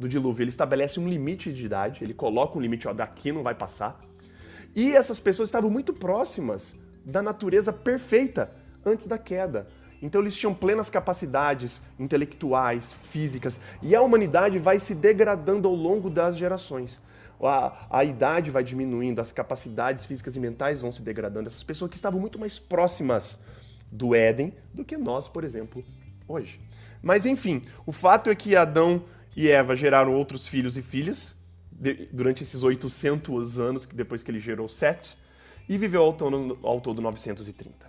do 0.00 0.08
dilúvio, 0.08 0.44
ele 0.44 0.48
estabelece 0.48 0.98
um 0.98 1.06
limite 1.06 1.52
de 1.52 1.66
idade, 1.66 2.02
ele 2.02 2.14
coloca 2.14 2.56
um 2.56 2.60
limite, 2.60 2.88
ó, 2.88 2.94
daqui 2.94 3.30
não 3.30 3.42
vai 3.42 3.54
passar. 3.54 4.00
E 4.74 4.92
essas 4.92 5.20
pessoas 5.20 5.48
estavam 5.50 5.68
muito 5.68 5.92
próximas 5.92 6.74
da 7.04 7.20
natureza 7.20 7.70
perfeita 7.70 8.50
antes 8.82 9.06
da 9.06 9.18
queda. 9.18 9.68
Então 10.02 10.20
eles 10.20 10.36
tinham 10.36 10.54
plenas 10.54 10.88
capacidades 10.88 11.82
intelectuais, 11.98 12.94
físicas, 13.10 13.60
e 13.82 13.94
a 13.94 14.00
humanidade 14.00 14.58
vai 14.58 14.78
se 14.78 14.94
degradando 14.94 15.68
ao 15.68 15.74
longo 15.74 16.08
das 16.08 16.36
gerações. 16.36 17.00
A, 17.42 17.86
a, 17.90 18.04
idade 18.04 18.50
vai 18.50 18.62
diminuindo, 18.62 19.20
as 19.20 19.32
capacidades 19.32 20.04
físicas 20.04 20.36
e 20.36 20.40
mentais 20.40 20.80
vão 20.80 20.92
se 20.92 21.02
degradando. 21.02 21.48
Essas 21.48 21.64
pessoas 21.64 21.90
que 21.90 21.96
estavam 21.96 22.20
muito 22.20 22.38
mais 22.38 22.58
próximas 22.58 23.38
do 23.90 24.14
Éden 24.14 24.52
do 24.74 24.84
que 24.84 24.96
nós, 24.96 25.26
por 25.26 25.42
exemplo, 25.42 25.82
hoje. 26.28 26.60
Mas 27.02 27.24
enfim, 27.24 27.62
o 27.86 27.92
fato 27.92 28.28
é 28.28 28.34
que 28.34 28.54
Adão 28.54 29.02
e 29.34 29.48
Eva 29.48 29.74
geraram 29.74 30.14
outros 30.14 30.46
filhos 30.46 30.76
e 30.76 30.82
filhas, 30.82 31.34
durante 32.12 32.42
esses 32.42 32.62
800 32.62 33.58
anos 33.58 33.86
que 33.86 33.94
depois 33.94 34.22
que 34.22 34.30
ele 34.30 34.38
gerou 34.38 34.68
Sete. 34.68 35.16
e 35.66 35.78
viveu 35.78 36.02
ao 36.02 36.12
todo, 36.12 36.58
ao 36.62 36.80
todo 36.80 37.00
930. 37.00 37.88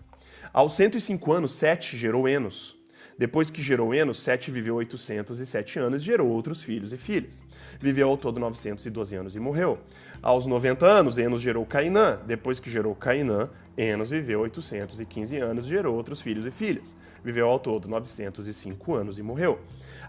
Aos 0.53 0.73
105 0.73 1.31
anos, 1.31 1.53
Sete 1.53 1.95
gerou 1.95 2.27
Enos. 2.27 2.77
Depois 3.17 3.49
que 3.49 3.61
gerou 3.61 3.93
Enos, 3.93 4.21
Sete 4.21 4.51
viveu 4.51 4.75
807 4.75 5.79
anos 5.79 6.01
e 6.01 6.05
gerou 6.05 6.27
outros 6.27 6.61
filhos 6.61 6.91
e 6.91 6.97
filhas. 6.97 7.41
Viveu 7.79 8.09
ao 8.09 8.17
todo 8.17 8.39
912 8.39 9.15
anos 9.15 9.35
e 9.35 9.39
morreu. 9.39 9.79
Aos 10.21 10.45
90 10.45 10.85
anos, 10.85 11.17
Enos 11.17 11.39
gerou 11.39 11.65
Cainã. 11.65 12.19
Depois 12.25 12.59
que 12.59 12.69
gerou 12.69 12.93
Cainã, 12.93 13.49
Enos 13.77 14.09
viveu 14.09 14.41
815 14.41 15.37
anos 15.37 15.67
e 15.67 15.69
gerou 15.69 15.95
outros 15.95 16.21
filhos 16.21 16.45
e 16.45 16.51
filhas. 16.51 16.97
Viveu 17.23 17.47
ao 17.47 17.59
todo 17.59 17.87
905 17.87 18.93
anos 18.93 19.17
e 19.17 19.23
morreu. 19.23 19.59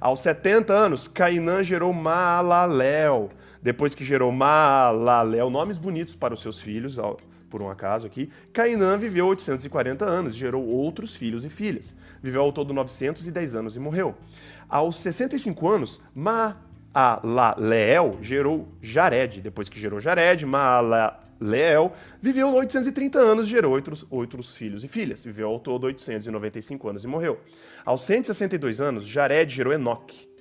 Aos 0.00 0.20
70 0.20 0.72
anos, 0.72 1.06
Cainã 1.06 1.62
gerou 1.62 1.92
Maalalel. 1.92 3.30
Depois 3.62 3.94
que 3.94 4.04
gerou 4.04 4.32
Maalalel, 4.32 5.50
nomes 5.50 5.78
bonitos 5.78 6.16
para 6.16 6.34
os 6.34 6.42
seus 6.42 6.60
filhos, 6.60 6.98
por 7.52 7.60
um 7.60 7.68
acaso 7.68 8.06
aqui, 8.06 8.30
Cainã 8.50 8.96
viveu 8.96 9.26
840 9.26 10.06
anos, 10.06 10.34
gerou 10.34 10.66
outros 10.66 11.14
filhos 11.14 11.44
e 11.44 11.50
filhas. 11.50 11.94
Viveu 12.22 12.40
ao 12.40 12.50
todo 12.50 12.72
910 12.72 13.54
anos 13.54 13.76
e 13.76 13.78
morreu. 13.78 14.14
Aos 14.70 14.98
65 15.00 15.68
anos, 15.68 16.00
Maalalel 16.14 18.16
gerou 18.22 18.68
Jared. 18.80 19.42
Depois 19.42 19.68
que 19.68 19.78
gerou 19.78 20.00
Jared, 20.00 20.46
Maalalel 20.46 21.92
viveu 22.22 22.54
830 22.54 23.18
anos, 23.18 23.46
gerou 23.46 23.74
outros, 23.74 24.06
outros 24.08 24.56
filhos 24.56 24.82
e 24.82 24.88
filhas. 24.88 25.22
Viveu 25.22 25.48
ao 25.48 25.60
todo 25.60 25.84
895 25.84 26.88
anos 26.88 27.04
e 27.04 27.06
morreu. 27.06 27.38
Aos 27.84 28.02
162 28.04 28.80
anos, 28.80 29.04
Jared 29.04 29.54
gerou 29.54 29.74
Enoque. 29.74 30.31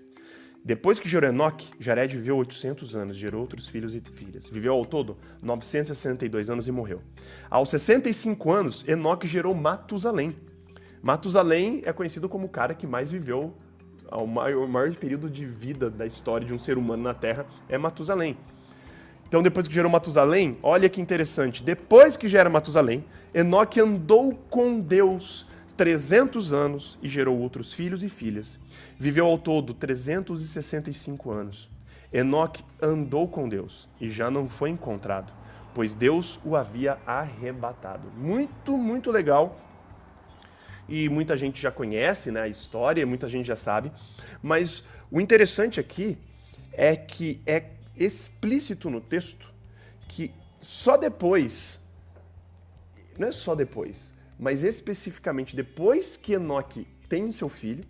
Depois 0.63 0.99
que 0.99 1.09
gerou 1.09 1.27
Enoque, 1.27 1.69
Jared 1.79 2.15
viveu 2.15 2.37
800 2.37 2.95
anos, 2.95 3.17
gerou 3.17 3.41
outros 3.41 3.67
filhos 3.67 3.95
e 3.95 3.99
filhas. 3.99 4.47
Viveu 4.47 4.73
ao 4.73 4.85
todo 4.85 5.17
962 5.41 6.51
anos 6.51 6.67
e 6.67 6.71
morreu. 6.71 7.01
Aos 7.49 7.71
65 7.71 8.51
anos, 8.51 8.87
Enoque 8.87 9.27
gerou 9.27 9.55
Matusalém. 9.55 10.35
Matusalém 11.01 11.81
é 11.83 11.91
conhecido 11.91 12.29
como 12.29 12.45
o 12.45 12.49
cara 12.49 12.75
que 12.75 12.85
mais 12.85 13.09
viveu, 13.09 13.55
o 14.11 14.27
maior, 14.27 14.65
o 14.65 14.67
maior 14.67 14.93
período 14.93 15.29
de 15.31 15.45
vida 15.45 15.89
da 15.89 16.05
história 16.05 16.45
de 16.45 16.53
um 16.53 16.59
ser 16.59 16.77
humano 16.77 17.01
na 17.01 17.13
Terra 17.15 17.47
é 17.67 17.77
Matusalém. 17.77 18.37
Então, 19.27 19.41
depois 19.41 19.67
que 19.67 19.73
gerou 19.73 19.89
Matusalém, 19.89 20.57
olha 20.61 20.89
que 20.89 21.01
interessante. 21.01 21.63
Depois 21.63 22.15
que 22.15 22.27
gera 22.27 22.49
Matusalém, 22.49 23.03
Enoque 23.33 23.79
andou 23.79 24.35
com 24.49 24.79
Deus 24.79 25.47
300 25.81 26.53
anos 26.53 26.99
e 27.01 27.09
gerou 27.09 27.39
outros 27.39 27.73
filhos 27.73 28.03
e 28.03 28.07
filhas. 28.07 28.59
Viveu 28.99 29.25
ao 29.25 29.39
todo 29.39 29.73
365 29.73 31.31
anos. 31.31 31.71
Enoque 32.13 32.63
andou 32.79 33.27
com 33.27 33.49
Deus 33.49 33.89
e 33.99 34.07
já 34.07 34.29
não 34.29 34.47
foi 34.47 34.69
encontrado, 34.69 35.33
pois 35.73 35.95
Deus 35.95 36.39
o 36.45 36.55
havia 36.55 36.99
arrebatado. 37.03 38.11
Muito, 38.15 38.77
muito 38.77 39.09
legal. 39.09 39.59
E 40.87 41.09
muita 41.09 41.35
gente 41.35 41.59
já 41.59 41.71
conhece 41.71 42.29
né, 42.29 42.41
a 42.41 42.47
história, 42.47 43.03
muita 43.03 43.27
gente 43.27 43.47
já 43.47 43.55
sabe. 43.55 43.91
Mas 44.39 44.87
o 45.09 45.19
interessante 45.19 45.79
aqui 45.79 46.15
é 46.73 46.95
que 46.95 47.41
é 47.43 47.71
explícito 47.97 48.87
no 48.87 49.01
texto 49.01 49.51
que 50.07 50.31
só 50.61 50.95
depois, 50.95 51.79
não 53.17 53.29
é 53.29 53.31
só 53.31 53.55
depois, 53.55 54.13
mas 54.41 54.63
especificamente 54.63 55.55
depois 55.55 56.17
que 56.17 56.33
Enoque 56.33 56.87
tem 57.07 57.31
seu 57.31 57.47
filho, 57.47 57.85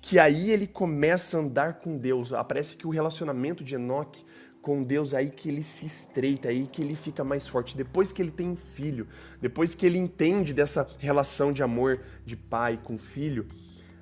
que 0.00 0.20
aí 0.20 0.52
ele 0.52 0.68
começa 0.68 1.36
a 1.36 1.40
andar 1.40 1.80
com 1.80 1.98
Deus. 1.98 2.32
Aparece 2.32 2.76
que 2.76 2.86
o 2.86 2.90
relacionamento 2.90 3.64
de 3.64 3.74
Enoque 3.74 4.24
com 4.62 4.84
Deus 4.84 5.12
aí 5.12 5.30
que 5.30 5.48
ele 5.48 5.64
se 5.64 5.84
estreita, 5.84 6.48
aí 6.48 6.68
que 6.68 6.80
ele 6.80 6.94
fica 6.94 7.24
mais 7.24 7.48
forte. 7.48 7.76
Depois 7.76 8.12
que 8.12 8.22
ele 8.22 8.30
tem 8.30 8.48
um 8.48 8.56
filho, 8.56 9.08
depois 9.40 9.74
que 9.74 9.84
ele 9.84 9.98
entende 9.98 10.54
dessa 10.54 10.88
relação 11.00 11.52
de 11.52 11.60
amor 11.60 12.00
de 12.24 12.36
pai 12.36 12.78
com 12.80 12.96
filho, 12.96 13.48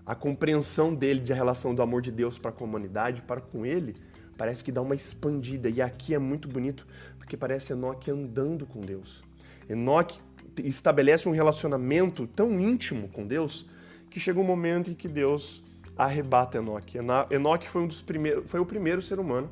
a 0.05 0.15
compreensão 0.15 0.95
dele 0.95 1.21
da 1.21 1.35
relação 1.35 1.75
do 1.75 1.81
amor 1.81 2.03
de 2.03 2.13
Deus 2.13 2.37
para 2.37 2.51
a 2.51 2.55
comunidade, 2.55 3.23
para 3.23 3.41
com 3.41 3.65
ele, 3.65 3.97
parece 4.37 4.63
que 4.63 4.71
dá 4.71 4.83
uma 4.83 4.95
expandida. 4.95 5.71
E 5.71 5.81
aqui 5.81 6.13
é 6.13 6.19
muito 6.19 6.49
bonito, 6.49 6.87
porque 7.17 7.35
parece 7.35 7.73
Enoque 7.73 8.11
andando 8.11 8.67
com 8.67 8.83
Deus. 8.83 9.25
Enoque 9.71 10.19
estabelece 10.63 11.29
um 11.29 11.33
relacionamento 11.33 12.27
tão 12.27 12.61
íntimo 12.61 13.09
com 13.09 13.27
Deus 13.27 13.67
que 14.11 14.21
chega 14.21 14.39
um 14.39 14.45
momento 14.45 14.91
em 14.91 14.95
que 14.95 15.09
Deus 15.09 15.63
arrebata 15.97 16.59
Enoque. 16.59 16.99
Enoque 17.31 17.69
foi 17.69 17.83
um 17.83 17.87
dos 17.87 18.03
primeiros, 18.03 18.51
foi 18.51 18.61
o 18.61 18.67
primeiro 18.67 19.03
ser 19.03 19.19
humano 19.19 19.51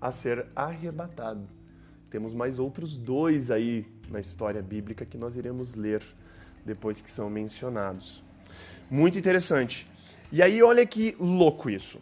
a 0.00 0.12
ser 0.12 0.46
arrebatado. 0.54 1.46
Temos 2.10 2.34
mais 2.34 2.58
outros 2.58 2.96
dois 2.96 3.50
aí 3.50 3.86
na 4.08 4.20
história 4.20 4.62
bíblica 4.62 5.04
que 5.04 5.16
nós 5.16 5.34
iremos 5.34 5.74
ler 5.74 6.02
depois 6.64 7.00
que 7.00 7.10
são 7.10 7.28
mencionados. 7.30 8.22
Muito 8.90 9.18
interessante. 9.18 9.88
E 10.30 10.42
aí 10.42 10.62
olha 10.62 10.84
que 10.86 11.16
louco 11.18 11.70
isso. 11.70 11.98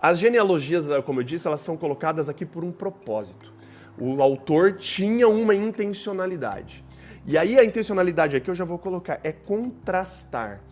As 0.00 0.18
genealogias, 0.18 0.86
como 1.04 1.20
eu 1.20 1.24
disse, 1.24 1.46
elas 1.46 1.60
são 1.60 1.76
colocadas 1.76 2.28
aqui 2.28 2.44
por 2.44 2.64
um 2.64 2.72
propósito. 2.72 3.52
O 3.98 4.22
autor 4.22 4.76
tinha 4.76 5.28
uma 5.28 5.54
intencionalidade. 5.54 6.84
E 7.28 7.36
aí 7.36 7.58
a 7.58 7.64
intencionalidade 7.64 8.36
aqui 8.36 8.48
eu 8.48 8.54
já 8.54 8.64
vou 8.64 8.78
colocar 8.78 9.18
é 9.24 9.32
contrastar 9.32 10.62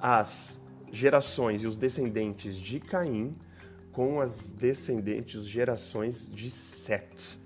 as 0.00 0.60
gerações 0.90 1.62
e 1.62 1.68
os 1.68 1.76
descendentes 1.76 2.56
de 2.56 2.80
Caim 2.80 3.36
com 3.92 4.20
as 4.20 4.50
descendentes 4.50 5.46
gerações 5.46 6.28
de 6.28 6.50
Set. 6.50 7.38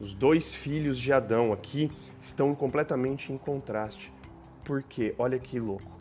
Os 0.00 0.14
dois 0.14 0.54
filhos 0.54 0.98
de 0.98 1.12
Adão 1.12 1.52
aqui 1.52 1.92
estão 2.22 2.54
completamente 2.54 3.30
em 3.30 3.36
contraste. 3.36 4.10
Por 4.64 4.82
quê? 4.82 5.14
Olha 5.18 5.38
que 5.38 5.60
louco. 5.60 5.98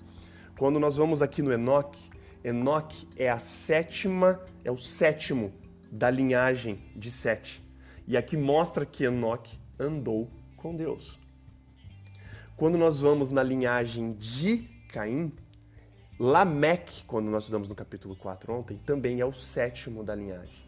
Quando 0.57 0.79
nós 0.79 0.95
vamos 0.95 1.21
aqui 1.21 1.41
no 1.41 1.51
Enoque, 1.51 2.09
Enoque 2.45 3.05
é 3.17 3.29
a 3.29 3.39
sétima, 3.39 4.41
é 4.63 4.71
o 4.71 4.77
sétimo 4.77 5.53
da 5.91 6.09
linhagem 6.09 6.79
de 6.95 7.11
Sete. 7.11 7.61
E 8.07 8.15
aqui 8.15 8.37
mostra 8.37 8.85
que 8.85 9.03
Enoque 9.03 9.59
andou 9.77 10.31
com 10.55 10.73
Deus. 10.73 11.22
Quando 12.55 12.77
nós 12.77 13.01
vamos 13.01 13.31
na 13.31 13.41
linhagem 13.41 14.13
de 14.13 14.69
Caim, 14.89 15.31
Lameque, 16.19 17.03
quando 17.05 17.25
nós 17.25 17.43
estudamos 17.43 17.67
no 17.67 17.73
capítulo 17.73 18.15
4 18.15 18.53
ontem, 18.53 18.79
também 18.85 19.19
é 19.19 19.25
o 19.25 19.33
sétimo 19.33 20.03
da 20.03 20.13
linhagem. 20.13 20.63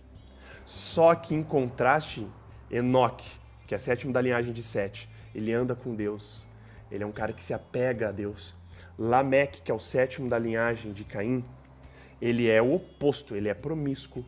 Só 0.65 1.13
que 1.13 1.35
em 1.35 1.43
contraste, 1.43 2.27
Enoque, 2.71 3.29
que 3.67 3.75
é 3.75 3.77
sétimo 3.77 4.11
da 4.11 4.19
linhagem 4.19 4.51
de 4.51 4.63
Sete, 4.63 5.07
ele 5.33 5.53
anda 5.53 5.75
com 5.75 5.93
Deus. 5.93 6.47
Ele 6.89 7.03
é 7.03 7.07
um 7.07 7.11
cara 7.11 7.31
que 7.31 7.43
se 7.43 7.53
apega 7.53 8.09
a 8.09 8.11
Deus. 8.11 8.55
Lameque, 8.97 9.61
que 9.61 9.69
é 9.69 9.73
o 9.73 9.79
sétimo 9.79 10.27
da 10.27 10.39
linhagem 10.39 10.91
de 10.91 11.03
Caim, 11.03 11.45
ele 12.19 12.47
é 12.49 12.63
o 12.63 12.73
oposto, 12.73 13.35
ele 13.35 13.47
é 13.47 13.53
promíscuo, 13.53 14.25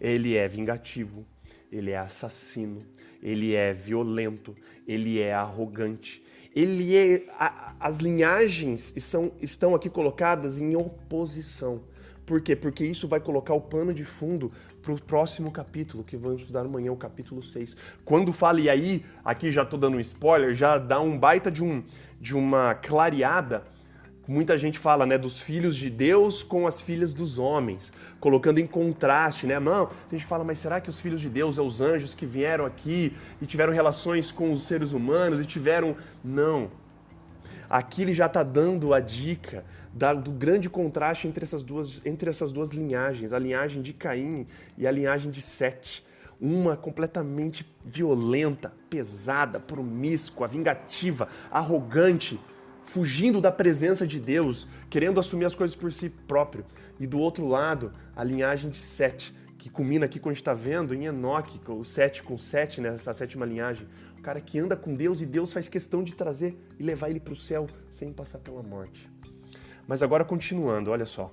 ele 0.00 0.36
é 0.36 0.46
vingativo, 0.46 1.26
ele 1.72 1.90
é 1.90 1.98
assassino, 1.98 2.78
ele 3.20 3.54
é 3.54 3.72
violento, 3.72 4.54
ele 4.86 5.18
é 5.18 5.34
arrogante, 5.34 6.22
ele 6.54 6.96
é 6.96 7.26
a, 7.38 7.74
as 7.80 7.98
linhagens 7.98 8.92
são, 8.98 9.32
estão 9.40 9.74
aqui 9.74 9.88
colocadas 9.88 10.58
em 10.58 10.74
oposição. 10.76 11.82
Por 12.26 12.42
quê? 12.42 12.54
Porque 12.54 12.84
isso 12.84 13.08
vai 13.08 13.20
colocar 13.20 13.54
o 13.54 13.60
pano 13.60 13.94
de 13.94 14.04
fundo 14.04 14.52
para 14.82 14.92
o 14.92 15.00
próximo 15.00 15.50
capítulo, 15.50 16.04
que 16.04 16.16
vamos 16.16 16.42
estudar 16.42 16.60
amanhã, 16.60 16.92
o 16.92 16.96
capítulo 16.96 17.42
6. 17.42 17.76
Quando 18.04 18.32
fala, 18.32 18.60
e 18.60 18.68
aí, 18.68 19.04
aqui 19.24 19.50
já 19.50 19.62
estou 19.62 19.78
dando 19.78 19.96
um 19.96 20.00
spoiler, 20.00 20.54
já 20.54 20.78
dá 20.78 21.00
um 21.00 21.18
baita 21.18 21.50
de, 21.50 21.64
um, 21.64 21.82
de 22.20 22.36
uma 22.36 22.74
clareada 22.74 23.64
muita 24.28 24.58
gente 24.58 24.78
fala, 24.78 25.06
né, 25.06 25.16
dos 25.16 25.40
filhos 25.40 25.74
de 25.74 25.88
Deus 25.88 26.42
com 26.42 26.66
as 26.66 26.82
filhas 26.82 27.14
dos 27.14 27.38
homens, 27.38 27.90
colocando 28.20 28.58
em 28.58 28.66
contraste, 28.66 29.46
né? 29.46 29.58
Não, 29.58 29.84
a 29.86 30.14
gente 30.14 30.26
fala, 30.26 30.44
mas 30.44 30.58
será 30.58 30.82
que 30.82 30.90
os 30.90 31.00
filhos 31.00 31.22
de 31.22 31.30
Deus 31.30 31.54
são 31.54 31.64
os 31.64 31.80
anjos 31.80 32.14
que 32.14 32.26
vieram 32.26 32.66
aqui 32.66 33.16
e 33.40 33.46
tiveram 33.46 33.72
relações 33.72 34.30
com 34.30 34.52
os 34.52 34.64
seres 34.64 34.92
humanos 34.92 35.40
e 35.40 35.46
tiveram. 35.46 35.96
Não. 36.22 36.70
Aqui 37.70 38.02
ele 38.02 38.12
já 38.12 38.26
está 38.26 38.42
dando 38.42 38.92
a 38.92 39.00
dica 39.00 39.64
da, 39.94 40.12
do 40.12 40.30
grande 40.30 40.68
contraste 40.68 41.26
entre 41.26 41.44
essas, 41.44 41.62
duas, 41.62 42.02
entre 42.04 42.28
essas 42.28 42.52
duas 42.52 42.70
linhagens, 42.70 43.32
a 43.32 43.38
linhagem 43.38 43.80
de 43.80 43.94
Caim 43.94 44.46
e 44.76 44.86
a 44.86 44.90
linhagem 44.90 45.30
de 45.30 45.40
Sete. 45.40 46.06
Uma 46.40 46.76
completamente 46.76 47.66
violenta, 47.84 48.72
pesada, 48.88 49.58
promíscua, 49.58 50.46
vingativa, 50.46 51.28
arrogante 51.50 52.38
fugindo 52.88 53.40
da 53.40 53.52
presença 53.52 54.06
de 54.06 54.18
Deus, 54.18 54.66
querendo 54.88 55.20
assumir 55.20 55.44
as 55.44 55.54
coisas 55.54 55.76
por 55.76 55.92
si 55.92 56.08
próprio. 56.08 56.64
E 56.98 57.06
do 57.06 57.18
outro 57.18 57.46
lado, 57.46 57.92
a 58.16 58.24
linhagem 58.24 58.70
de 58.70 58.78
Sete, 58.78 59.34
que 59.58 59.68
culmina 59.68 60.06
aqui 60.06 60.18
quando 60.18 60.32
a 60.32 60.34
gente 60.34 60.42
está 60.42 60.54
vendo 60.54 60.94
em 60.94 61.04
Enoque, 61.04 61.60
o 61.68 61.84
Sete 61.84 62.22
com 62.22 62.38
Sete, 62.38 62.80
né, 62.80 62.88
essa 62.94 63.12
sétima 63.12 63.44
linhagem. 63.44 63.86
O 64.18 64.22
cara 64.22 64.40
que 64.40 64.58
anda 64.58 64.74
com 64.74 64.94
Deus 64.94 65.20
e 65.20 65.26
Deus 65.26 65.52
faz 65.52 65.68
questão 65.68 66.02
de 66.02 66.14
trazer 66.14 66.58
e 66.78 66.82
levar 66.82 67.10
ele 67.10 67.20
para 67.20 67.32
o 67.32 67.36
céu 67.36 67.66
sem 67.90 68.12
passar 68.12 68.38
pela 68.38 68.62
morte. 68.62 69.08
Mas 69.86 70.02
agora 70.02 70.24
continuando, 70.24 70.90
olha 70.90 71.06
só. 71.06 71.32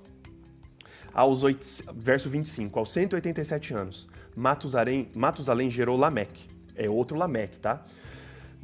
Aos 1.12 1.42
8, 1.42 1.94
verso 1.94 2.28
25, 2.28 2.78
aos 2.78 2.92
187 2.92 3.74
anos, 3.74 4.06
Matusalém, 4.36 5.08
Matusalém 5.14 5.70
gerou 5.70 5.96
Lameque. 5.96 6.48
É 6.74 6.88
outro 6.88 7.16
Lameque, 7.16 7.58
tá? 7.58 7.82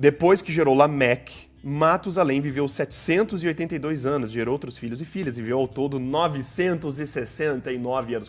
Depois 0.03 0.43
que 0.43 0.53
gerou 0.53 0.75
Lameque, 0.75 1.49
Matusalém 1.63 2.41
viveu 2.41 2.67
782 2.67 4.05
anos, 4.05 4.33
gerou 4.33 4.51
outros 4.51 4.77
filhos 4.77 5.01
e 5.01 5.05
filhas, 5.05 5.37
viveu 5.37 5.61
ao 5.61 5.69
todo 5.69 6.01
969 6.01 8.17
anos, 8.17 8.29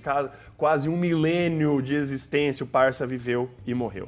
quase 0.56 0.88
um 0.88 0.96
milênio 0.96 1.82
de 1.82 1.96
existência 1.96 2.64
o 2.64 2.68
Parsa 2.68 3.08
viveu 3.08 3.50
e 3.66 3.74
morreu. 3.74 4.08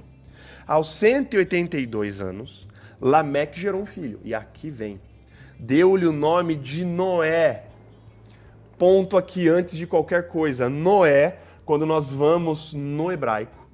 Aos 0.68 0.90
182 0.90 2.22
anos, 2.22 2.68
Lameque 3.02 3.60
gerou 3.60 3.82
um 3.82 3.86
filho, 3.88 4.20
e 4.24 4.36
aqui 4.36 4.70
vem. 4.70 5.02
Deu-lhe 5.58 6.06
o 6.06 6.14
nome 6.14 6.56
de 6.56 6.86
Noé. 6.86 7.64
Ponto 8.78 9.18
aqui 9.18 9.50
antes 9.50 9.76
de 9.76 9.88
qualquer 9.88 10.28
coisa. 10.28 10.70
Noé, 10.70 11.40
quando 11.66 11.84
nós 11.84 12.12
vamos 12.12 12.76
no 12.76 13.12
hebraico, 13.12 13.65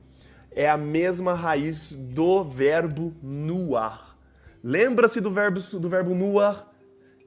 é 0.51 0.69
a 0.69 0.77
mesma 0.77 1.33
raiz 1.33 1.93
do 1.93 2.43
verbo 2.43 3.13
nuar 3.21 4.11
Lembra-se 4.63 5.19
do 5.19 5.31
verbo, 5.31 5.59
do 5.59 5.89
verbo 5.89 6.13
nuar, 6.13 6.71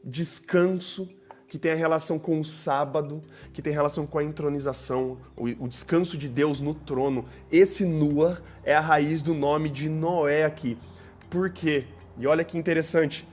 descanso, 0.04 1.09
que 1.49 1.59
tem 1.59 1.73
a 1.73 1.75
relação 1.75 2.16
com 2.16 2.38
o 2.38 2.45
sábado, 2.45 3.21
que 3.52 3.61
tem 3.61 3.73
relação 3.73 4.07
com 4.07 4.19
a 4.19 4.25
entronização, 4.25 5.19
o, 5.37 5.66
descanso 5.66 6.16
de 6.16 6.28
Deus 6.28 6.61
no 6.61 6.75
trono. 6.75 7.25
Esse 7.50 7.85
nuar 7.85 8.40
é 8.62 8.75
a 8.75 8.81
raiz 8.81 9.21
do 9.21 9.35
nome 9.35 9.69
de 9.69 9.88
Noé 9.88 10.45
aqui. 10.45 10.78
Por 11.28 11.50
quê? 11.50 11.87
E 12.19 12.26
olha 12.26 12.45
que 12.45 12.57
interessante. 12.57 13.26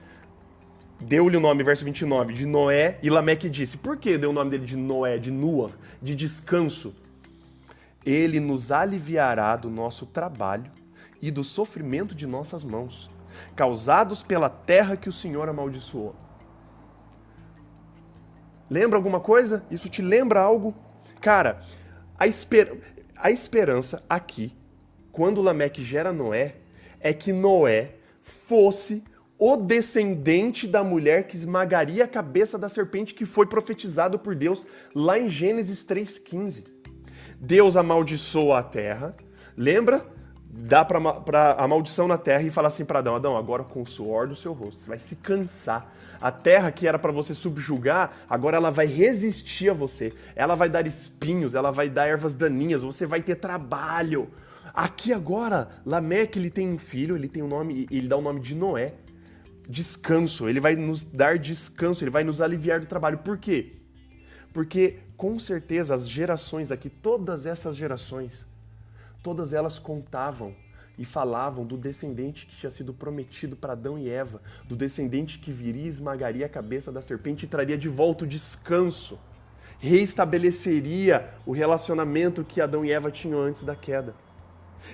Deu-lhe 1.00 1.38
o 1.38 1.40
nome, 1.40 1.64
verso 1.64 1.86
29, 1.86 2.34
de 2.34 2.46
Noé, 2.48 2.98
e 3.04 3.10
Lameque 3.10 3.50
disse: 3.50 3.78
Por 3.78 3.98
que 3.98 4.18
deu 4.18 4.32
o 4.32 4.34
nome 4.34 4.50
dele 4.50 4.66
de 4.66 4.76
Noé, 4.76 5.18
de 5.20 5.30
Nuar, 5.30 5.72
de 6.02 6.16
descanso? 6.16 6.96
Ele 8.06 8.40
nos 8.40 8.72
aliviará 8.72 9.56
do 9.56 9.70
nosso 9.70 10.06
trabalho 10.06 10.72
e 11.22 11.30
do 11.30 11.44
sofrimento 11.44 12.16
de 12.16 12.26
nossas 12.26 12.64
mãos 12.64 13.10
causados 13.56 14.24
pela 14.24 14.50
terra 14.50 14.98
que 14.98 15.10
o 15.10 15.12
Senhor 15.12 15.48
amaldiçoou. 15.48 16.16
Lembra 18.70 18.98
alguma 18.98 19.20
coisa? 19.20 19.64
Isso 19.70 19.90
te 19.90 20.02
lembra 20.02 20.40
algo? 20.40 20.74
Cara, 21.20 21.62
a, 22.18 22.26
esper... 22.26 22.78
a 23.18 23.30
esperança 23.30 24.04
aqui, 24.10 24.56
quando 25.12 25.42
Lameque 25.42 25.84
gera 25.84 26.14
Noé, 26.14 26.56
é 27.00 27.14
que 27.14 27.34
Noé 27.34 27.96
fosse 28.22 29.04
o 29.38 29.58
descendente 29.58 30.68
da 30.68 30.84
mulher 30.84 31.26
que 31.26 31.36
esmagaria 31.36 32.06
a 32.06 32.08
cabeça 32.08 32.58
da 32.58 32.70
serpente 32.70 33.14
que 33.14 33.26
foi 33.26 33.46
profetizado 33.46 34.20
por 34.20 34.36
Deus 34.36 34.68
lá 34.94 35.18
em 35.18 35.30
Gênesis 35.30 35.84
3,15. 35.86 36.81
Deus 37.42 37.76
amaldiçoa 37.76 38.60
a 38.60 38.64
terra. 38.64 39.16
Lembra? 39.58 40.06
dá 40.54 40.84
para 40.84 41.56
a 41.58 41.68
maldição 41.68 42.08
na 42.08 42.18
terra 42.18 42.44
e 42.44 42.50
falar 42.50 42.68
assim 42.68 42.84
para 42.84 43.00
Adão: 43.00 43.16
Adão, 43.16 43.38
agora 43.38 43.64
com 43.64 43.82
o 43.82 43.88
suor 43.88 44.28
do 44.28 44.36
seu 44.36 44.52
rosto, 44.52 44.82
você 44.82 44.90
vai 44.90 45.00
se 45.00 45.16
cansar. 45.16 45.94
A 46.20 46.32
terra 46.32 46.72
que 46.72 46.88
era 46.88 47.00
para 47.00 47.12
você 47.12 47.34
subjugar, 47.34 48.14
agora 48.30 48.58
ela 48.58 48.70
vai 48.70 48.86
resistir 48.86 49.70
a 49.70 49.74
você. 49.74 50.14
Ela 50.36 50.54
vai 50.56 50.70
dar 50.70 50.86
espinhos, 50.86 51.56
ela 51.56 51.72
vai 51.72 51.90
dar 51.90 52.08
ervas 52.08 52.36
daninhas, 52.36 52.82
você 52.82 53.06
vai 53.06 53.22
ter 53.22 53.36
trabalho. 53.36 54.30
Aqui 54.74 55.12
agora, 55.14 55.70
Lameque 55.86 56.38
ele 56.38 56.50
tem 56.50 56.70
um 56.70 56.78
filho, 56.78 57.16
ele 57.16 57.28
tem 57.28 57.42
um 57.42 57.48
nome, 57.48 57.88
ele 57.90 58.08
dá 58.08 58.18
o 58.18 58.22
nome 58.22 58.40
de 58.40 58.54
Noé. 58.54 58.94
Descanso, 59.68 60.50
ele 60.50 60.60
vai 60.60 60.76
nos 60.76 61.04
dar 61.04 61.40
descanso, 61.40 62.04
ele 62.04 62.12
vai 62.12 62.24
nos 62.24 62.42
aliviar 62.42 62.80
do 62.80 62.86
trabalho. 62.86 63.20
Por 63.20 63.38
quê? 63.38 63.81
Porque 64.54 65.00
com 65.16 65.40
certeza 65.40 65.94
as 65.94 66.08
gerações 66.08 66.72
aqui, 66.72 66.90
todas 66.90 67.46
essas 67.46 67.76
gerações, 67.76 68.46
Todas 69.24 69.54
elas 69.54 69.78
contavam 69.78 70.56
e 70.98 71.06
falavam 71.06 71.64
do 71.64 71.78
descendente 71.78 72.46
que 72.46 72.58
tinha 72.58 72.72
sido 72.72 72.94
prometido 72.94 73.56
para 73.56 73.74
Adão 73.74 73.98
e 73.98 74.10
Eva, 74.10 74.42
do 74.66 74.76
descendente 74.76 75.40
que 75.40 75.52
viria 75.52 75.86
e 75.86 75.88
esmagaria 75.88 76.46
a 76.46 76.50
cabeça 76.50 76.92
da 76.92 77.02
serpente 77.02 77.46
e 77.46 77.48
traria 77.48 77.78
de 77.78 77.88
volta 77.88 78.24
o 78.24 78.28
descanso, 78.28 79.20
reestabeleceria 79.80 81.30
o 81.46 81.52
relacionamento 81.52 82.44
que 82.44 82.60
Adão 82.60 82.84
e 82.84 82.92
Eva 82.92 83.12
tinham 83.12 83.40
antes 83.40 83.64
da 83.64 83.76
queda. 83.76 84.16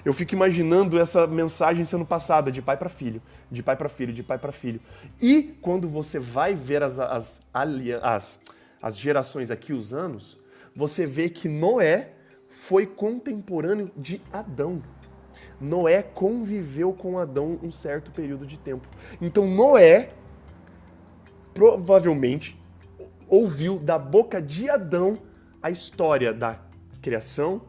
Eu 0.03 0.13
fico 0.13 0.35
imaginando 0.35 0.99
essa 0.99 1.25
mensagem 1.25 1.85
sendo 1.85 2.05
passada 2.05 2.51
de 2.51 2.61
pai 2.61 2.75
para 2.75 2.89
filho, 2.89 3.21
de 3.49 3.63
pai 3.63 3.77
para 3.77 3.87
filho, 3.87 4.11
de 4.11 4.21
pai 4.21 4.37
para 4.37 4.51
filho. 4.51 4.81
E 5.21 5.57
quando 5.61 5.87
você 5.87 6.19
vai 6.19 6.53
ver 6.53 6.83
as, 6.83 6.99
as, 6.99 7.39
as, 7.53 7.69
as 8.03 8.39
gerações 8.97 9.51
aqui, 9.51 9.73
os 9.73 9.93
anos, 9.93 10.37
você 10.75 11.05
vê 11.05 11.29
que 11.29 11.47
Noé 11.47 12.13
foi 12.47 12.85
contemporâneo 12.85 13.91
de 13.95 14.21
Adão. 14.31 14.81
Noé 15.59 16.03
conviveu 16.03 16.93
com 16.93 17.17
Adão 17.17 17.59
um 17.63 17.71
certo 17.71 18.11
período 18.11 18.45
de 18.45 18.57
tempo. 18.57 18.87
Então 19.19 19.47
Noé 19.47 20.11
provavelmente 21.53 22.59
ouviu 23.27 23.79
da 23.79 23.97
boca 23.97 24.41
de 24.41 24.69
Adão 24.69 25.17
a 25.61 25.71
história 25.71 26.33
da 26.33 26.59
criação, 27.01 27.63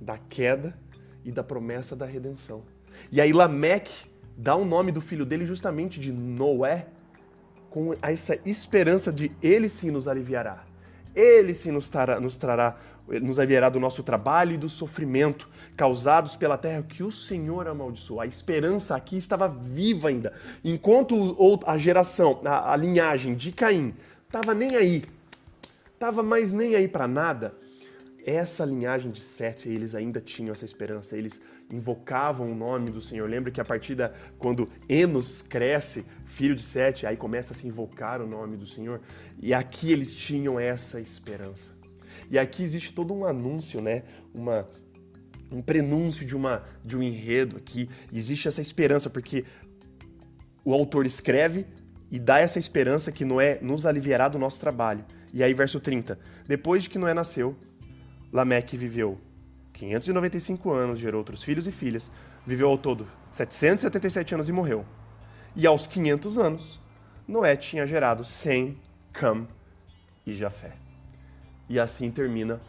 da 0.00 0.16
queda 0.16 0.76
e 1.24 1.30
da 1.30 1.42
promessa 1.42 1.94
da 1.94 2.06
redenção. 2.06 2.62
E 3.12 3.20
aí 3.20 3.32
Lameque 3.32 4.06
dá 4.36 4.56
o 4.56 4.64
nome 4.64 4.90
do 4.90 5.00
filho 5.00 5.24
dele 5.24 5.46
justamente 5.46 6.00
de 6.00 6.12
Noé, 6.12 6.86
com 7.74 7.92
essa 8.00 8.38
esperança 8.46 9.12
de 9.12 9.32
ele 9.42 9.68
sim 9.68 9.90
nos 9.90 10.06
aliviará. 10.06 10.64
Ele 11.12 11.52
sim 11.52 11.72
nos 11.72 11.90
trará, 11.90 12.20
nos 12.20 12.36
trará 12.36 12.76
nos 13.20 13.40
aliviará 13.40 13.68
do 13.68 13.80
nosso 13.80 14.04
trabalho 14.04 14.52
e 14.52 14.56
do 14.56 14.68
sofrimento 14.68 15.48
causados 15.76 16.36
pela 16.36 16.56
terra 16.56 16.84
que 16.84 17.02
o 17.02 17.10
Senhor 17.10 17.66
amaldiçoou. 17.66 18.20
A 18.20 18.26
esperança 18.26 18.94
aqui 18.94 19.16
estava 19.16 19.48
viva 19.48 20.08
ainda. 20.08 20.32
Enquanto 20.64 21.36
a 21.66 21.76
geração, 21.76 22.40
a, 22.44 22.72
a 22.72 22.76
linhagem 22.76 23.34
de 23.34 23.50
Caim 23.50 23.92
estava 24.24 24.54
nem 24.54 24.76
aí, 24.76 25.02
estava 25.92 26.22
mais 26.22 26.52
nem 26.52 26.76
aí 26.76 26.86
para 26.86 27.08
nada, 27.08 27.54
essa 28.24 28.64
linhagem 28.64 29.10
de 29.10 29.20
Sete, 29.20 29.68
eles 29.68 29.96
ainda 29.96 30.20
tinham 30.20 30.52
essa 30.52 30.64
esperança, 30.64 31.16
eles 31.16 31.42
invocavam 31.70 32.50
o 32.50 32.54
nome 32.54 32.90
do 32.90 33.00
Senhor. 33.00 33.28
Lembra 33.28 33.50
que 33.50 33.60
a 33.60 33.64
partir 33.64 33.94
da 33.94 34.12
quando 34.38 34.68
Enos 34.88 35.42
cresce, 35.42 36.04
filho 36.26 36.54
de 36.54 36.62
Sete, 36.62 37.06
aí 37.06 37.16
começa 37.16 37.52
a 37.52 37.56
se 37.56 37.66
invocar 37.66 38.20
o 38.20 38.26
nome 38.26 38.56
do 38.56 38.66
Senhor. 38.66 39.00
E 39.40 39.52
aqui 39.52 39.92
eles 39.92 40.14
tinham 40.14 40.58
essa 40.58 41.00
esperança. 41.00 41.72
E 42.30 42.38
aqui 42.38 42.62
existe 42.62 42.92
todo 42.92 43.12
um 43.12 43.24
anúncio, 43.24 43.80
né? 43.80 44.04
Uma, 44.32 44.68
um 45.50 45.60
prenúncio 45.60 46.24
de, 46.26 46.36
uma, 46.36 46.62
de 46.84 46.96
um 46.96 47.02
enredo 47.02 47.56
aqui. 47.56 47.88
Existe 48.12 48.48
essa 48.48 48.60
esperança, 48.60 49.10
porque 49.10 49.44
o 50.64 50.72
autor 50.72 51.06
escreve 51.06 51.66
e 52.10 52.18
dá 52.18 52.38
essa 52.38 52.58
esperança 52.58 53.10
que 53.10 53.24
Noé 53.24 53.58
nos 53.60 53.84
aliviará 53.84 54.28
do 54.28 54.38
nosso 54.38 54.60
trabalho. 54.60 55.04
E 55.32 55.42
aí, 55.42 55.52
verso 55.52 55.80
30. 55.80 56.18
Depois 56.46 56.84
de 56.84 56.90
que 56.90 56.98
Noé 56.98 57.12
nasceu, 57.12 57.56
Lameque 58.32 58.76
viveu 58.76 59.18
595 59.74 60.72
anos, 60.72 60.98
gerou 60.98 61.18
outros 61.18 61.42
filhos 61.42 61.66
e 61.66 61.72
filhas, 61.72 62.10
viveu 62.46 62.68
ao 62.68 62.78
todo 62.78 63.06
777 63.30 64.34
anos 64.34 64.48
e 64.48 64.52
morreu. 64.52 64.84
E 65.54 65.66
aos 65.66 65.86
500 65.86 66.38
anos, 66.38 66.80
Noé 67.28 67.56
tinha 67.56 67.86
gerado 67.86 68.24
Sem, 68.24 68.78
Cam 69.12 69.46
e 70.26 70.32
Jafé. 70.32 70.72
E 71.68 71.78
assim 71.78 72.10
termina 72.10 72.60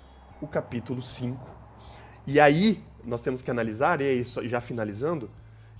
o 0.41 0.47
capítulo 0.47 1.01
5. 1.01 1.49
E 2.27 2.39
aí, 2.39 2.83
nós 3.03 3.21
temos 3.21 3.41
que 3.41 3.51
analisar, 3.51 4.01
e 4.01 4.05
aí, 4.05 4.23
já 4.23 4.59
finalizando, 4.59 5.29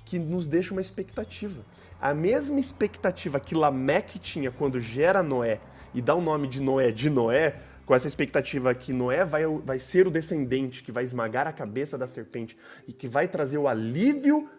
que 0.04 0.20
nos 0.20 0.48
deixa 0.48 0.74
uma 0.74 0.82
expectativa. 0.82 1.66
A 2.00 2.14
mesma 2.14 2.60
expectativa 2.60 3.40
que 3.40 3.56
Lameque 3.56 4.20
tinha 4.20 4.52
quando 4.52 4.80
gera 4.80 5.24
Noé 5.24 5.60
e 5.94 6.02
dá 6.02 6.14
o 6.14 6.22
nome 6.22 6.48
de 6.48 6.62
Noé 6.62 6.92
de 6.92 7.10
Noé, 7.10 7.56
com 7.86 7.94
essa 7.94 8.08
expectativa 8.08 8.74
que 8.74 8.92
Noé 8.92 9.24
vai, 9.24 9.46
vai 9.46 9.78
ser 9.78 10.08
o 10.08 10.12
descendente 10.12 10.84
que 10.84 10.92
vai 10.92 11.04
esmagar 11.04 11.48
a 11.48 11.54
cabeça 11.54 11.98
da 11.98 12.08
serpente 12.08 12.58
e 12.88 12.94
que 12.94 13.08
vai 13.08 13.28
trazer 13.28 13.58
o 13.58 13.68
alívio 13.68 14.50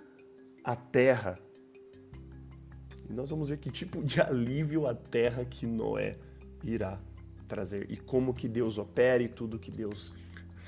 à 0.62 0.76
terra. 0.76 1.38
E 3.08 3.12
nós 3.12 3.30
vamos 3.30 3.48
ver 3.48 3.58
que 3.58 3.70
tipo 3.70 4.02
de 4.02 4.20
alívio 4.20 4.86
à 4.86 4.94
terra 4.94 5.44
que 5.44 5.66
Noé 5.66 6.16
irá 6.62 6.98
trazer 7.48 7.90
e 7.90 7.96
como 7.96 8.34
que 8.34 8.48
Deus 8.48 8.78
opera 8.78 9.22
e 9.22 9.28
tudo 9.28 9.58
que 9.58 9.70
Deus 9.70 10.12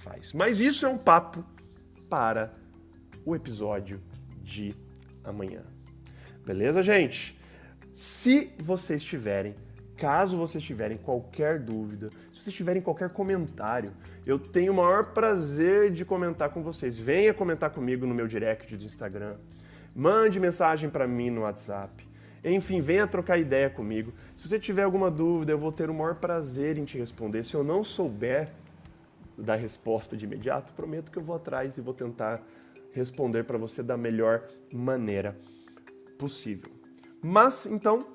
faz. 0.02 0.32
Mas 0.32 0.60
isso 0.60 0.86
é 0.86 0.88
um 0.88 0.98
papo 0.98 1.44
para 2.08 2.52
o 3.24 3.36
episódio 3.36 4.00
de 4.42 4.74
amanhã. 5.22 5.62
Beleza, 6.44 6.82
gente? 6.82 7.38
Se 7.92 8.52
vocês 8.58 9.02
tiverem, 9.02 9.54
caso 9.98 10.36
vocês 10.36 10.62
tiverem 10.62 10.96
qualquer 10.96 11.58
dúvida, 11.58 12.08
se 12.32 12.42
vocês 12.42 12.54
tiverem 12.54 12.80
qualquer 12.80 13.10
comentário, 13.10 13.92
eu 14.24 14.38
tenho 14.38 14.72
o 14.72 14.76
maior 14.76 15.12
prazer 15.12 15.90
de 15.90 16.04
comentar 16.04 16.50
com 16.50 16.62
vocês. 16.62 16.96
Venha 16.96 17.34
comentar 17.34 17.70
comigo 17.70 18.06
no 18.06 18.14
meu 18.14 18.28
direct 18.28 18.76
do 18.76 18.84
Instagram. 18.84 19.34
Mande 19.94 20.38
mensagem 20.38 20.88
para 20.88 21.06
mim 21.06 21.30
no 21.30 21.40
WhatsApp. 21.42 22.06
Enfim, 22.44 22.80
venha 22.80 23.06
trocar 23.06 23.36
ideia 23.36 23.68
comigo. 23.68 24.12
Se 24.36 24.48
você 24.48 24.58
tiver 24.58 24.84
alguma 24.84 25.10
dúvida, 25.10 25.52
eu 25.52 25.58
vou 25.58 25.72
ter 25.72 25.90
o 25.90 25.94
maior 25.94 26.14
prazer 26.14 26.78
em 26.78 26.84
te 26.84 26.96
responder. 26.96 27.44
Se 27.44 27.54
eu 27.54 27.64
não 27.64 27.82
souber 27.82 28.48
dar 29.36 29.56
resposta 29.56 30.16
de 30.16 30.24
imediato, 30.24 30.72
prometo 30.72 31.10
que 31.10 31.18
eu 31.18 31.22
vou 31.22 31.34
atrás 31.34 31.76
e 31.76 31.80
vou 31.80 31.92
tentar 31.92 32.40
responder 32.92 33.44
para 33.44 33.58
você 33.58 33.82
da 33.82 33.96
melhor 33.96 34.44
maneira 34.72 35.36
possível. 36.16 36.70
Mas 37.20 37.66
então, 37.66 38.06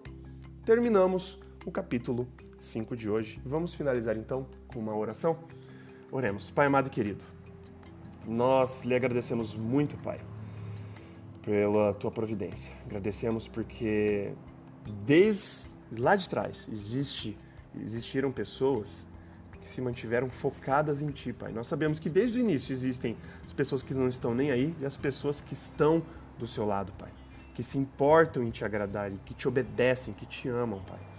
terminamos 0.66 1.43
o 1.66 1.72
capítulo 1.72 2.28
5 2.60 2.96
de 2.96 3.10
hoje. 3.10 3.42
Vamos 3.46 3.74
finalizar 3.74 4.18
então 4.18 4.48
com 4.68 4.80
uma 4.80 4.96
oração? 4.96 5.38
Oremos. 6.12 6.52
Pai 6.52 6.68
amado 6.68 6.88
e 6.88 6.90
querido, 6.90 7.24
nós 8.28 8.84
lhe 8.86 8.96
agradecemos 8.96 9.56
muito, 9.56 9.98
Pai, 9.98 10.20
pela 11.42 11.94
tua 11.94 12.12
providência. 12.12 12.74
Agradecemos 12.86 13.48
porque 13.48 14.34
desde 15.06 15.74
lá 15.98 16.16
de 16.16 16.28
trás 16.28 16.68
existe, 16.72 17.38
existiram 17.76 18.32
pessoas 18.32 19.06
que 19.60 19.70
se 19.70 19.80
mantiveram 19.80 20.30
focadas 20.30 21.02
em 21.02 21.10
ti, 21.10 21.32
Pai. 21.32 21.52
Nós 21.54 21.68
sabemos 21.68 21.98
que 21.98 22.10
desde 22.10 22.38
o 22.38 22.42
início 22.42 22.74
existem 22.74 23.18
as 23.44 23.54
pessoas 23.54 23.82
que 23.82 23.94
não 23.94 24.08
estão 24.08 24.36
nem 24.36 24.52
aí 24.52 24.76
e 24.80 24.86
as 24.86 24.98
pessoas 24.98 25.40
que 25.40 25.54
estão 25.54 26.04
do 26.38 26.46
seu 26.46 26.66
lado, 26.66 26.92
Pai. 26.94 27.12
Que 27.54 27.64
se 27.64 27.78
importam 27.78 28.44
em 28.44 28.50
te 28.50 28.66
agradar 28.66 29.12
e 29.12 29.18
que 29.26 29.34
te 29.34 29.48
obedecem, 29.48 30.14
que 30.14 30.26
te 30.26 30.50
amam, 30.50 30.82
Pai. 30.82 31.13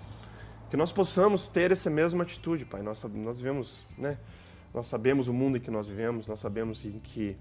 Que 0.71 0.77
nós 0.77 0.93
possamos 0.93 1.49
ter 1.49 1.71
essa 1.71 1.89
mesma 1.89 2.23
atitude, 2.23 2.65
Pai. 2.65 2.83
Nós, 2.83 3.03
nós 3.05 3.39
vivemos, 3.39 3.87
né? 3.97 4.19
Nós 4.73 4.87
sabemos 4.87 5.29
o 5.29 5.33
mundo 5.33 5.57
em 5.57 5.61
que 5.61 5.71
nós 5.71 5.87
vivemos, 5.87 6.27
nós 6.27 6.41
sabemos 6.41 6.85
em 6.85 6.99
que 6.99 7.37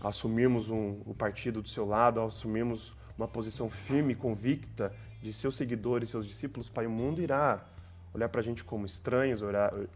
assumirmos 0.00 0.70
um, 0.70 1.00
o 1.06 1.14
partido 1.14 1.62
do 1.62 1.68
seu 1.68 1.86
lado, 1.86 2.20
assumirmos 2.20 2.94
uma 3.16 3.28
posição 3.28 3.70
firme 3.70 4.14
convicta 4.14 4.92
de 5.22 5.32
seus 5.32 5.54
seguidores, 5.54 6.10
seus 6.10 6.26
discípulos, 6.26 6.68
Pai, 6.68 6.86
o 6.86 6.90
mundo 6.90 7.22
irá 7.22 7.64
olhar 8.12 8.28
para 8.28 8.40
a 8.40 8.44
gente 8.44 8.64
como 8.64 8.84
estranhos, 8.84 9.40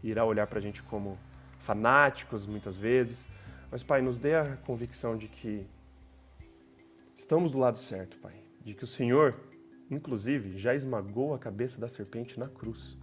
irá 0.01 0.25
olhar 0.25 0.47
para 0.47 0.59
a 0.59 0.61
gente 0.61 0.81
como 0.83 1.19
fanáticos 1.59 2.45
muitas 2.45 2.77
vezes. 2.77 3.27
Mas, 3.69 3.83
Pai, 3.83 4.01
nos 4.01 4.17
dê 4.17 4.35
a 4.35 4.55
convicção 4.65 5.17
de 5.17 5.27
que 5.27 5.67
estamos 7.15 7.51
do 7.51 7.59
lado 7.59 7.77
certo, 7.77 8.17
Pai. 8.17 8.33
De 8.63 8.73
que 8.73 8.83
o 8.83 8.87
Senhor, 8.87 9.37
inclusive, 9.89 10.57
já 10.57 10.73
esmagou 10.73 11.33
a 11.33 11.39
cabeça 11.39 11.79
da 11.79 11.87
serpente 11.87 12.39
na 12.39 12.47
cruz. 12.47 12.97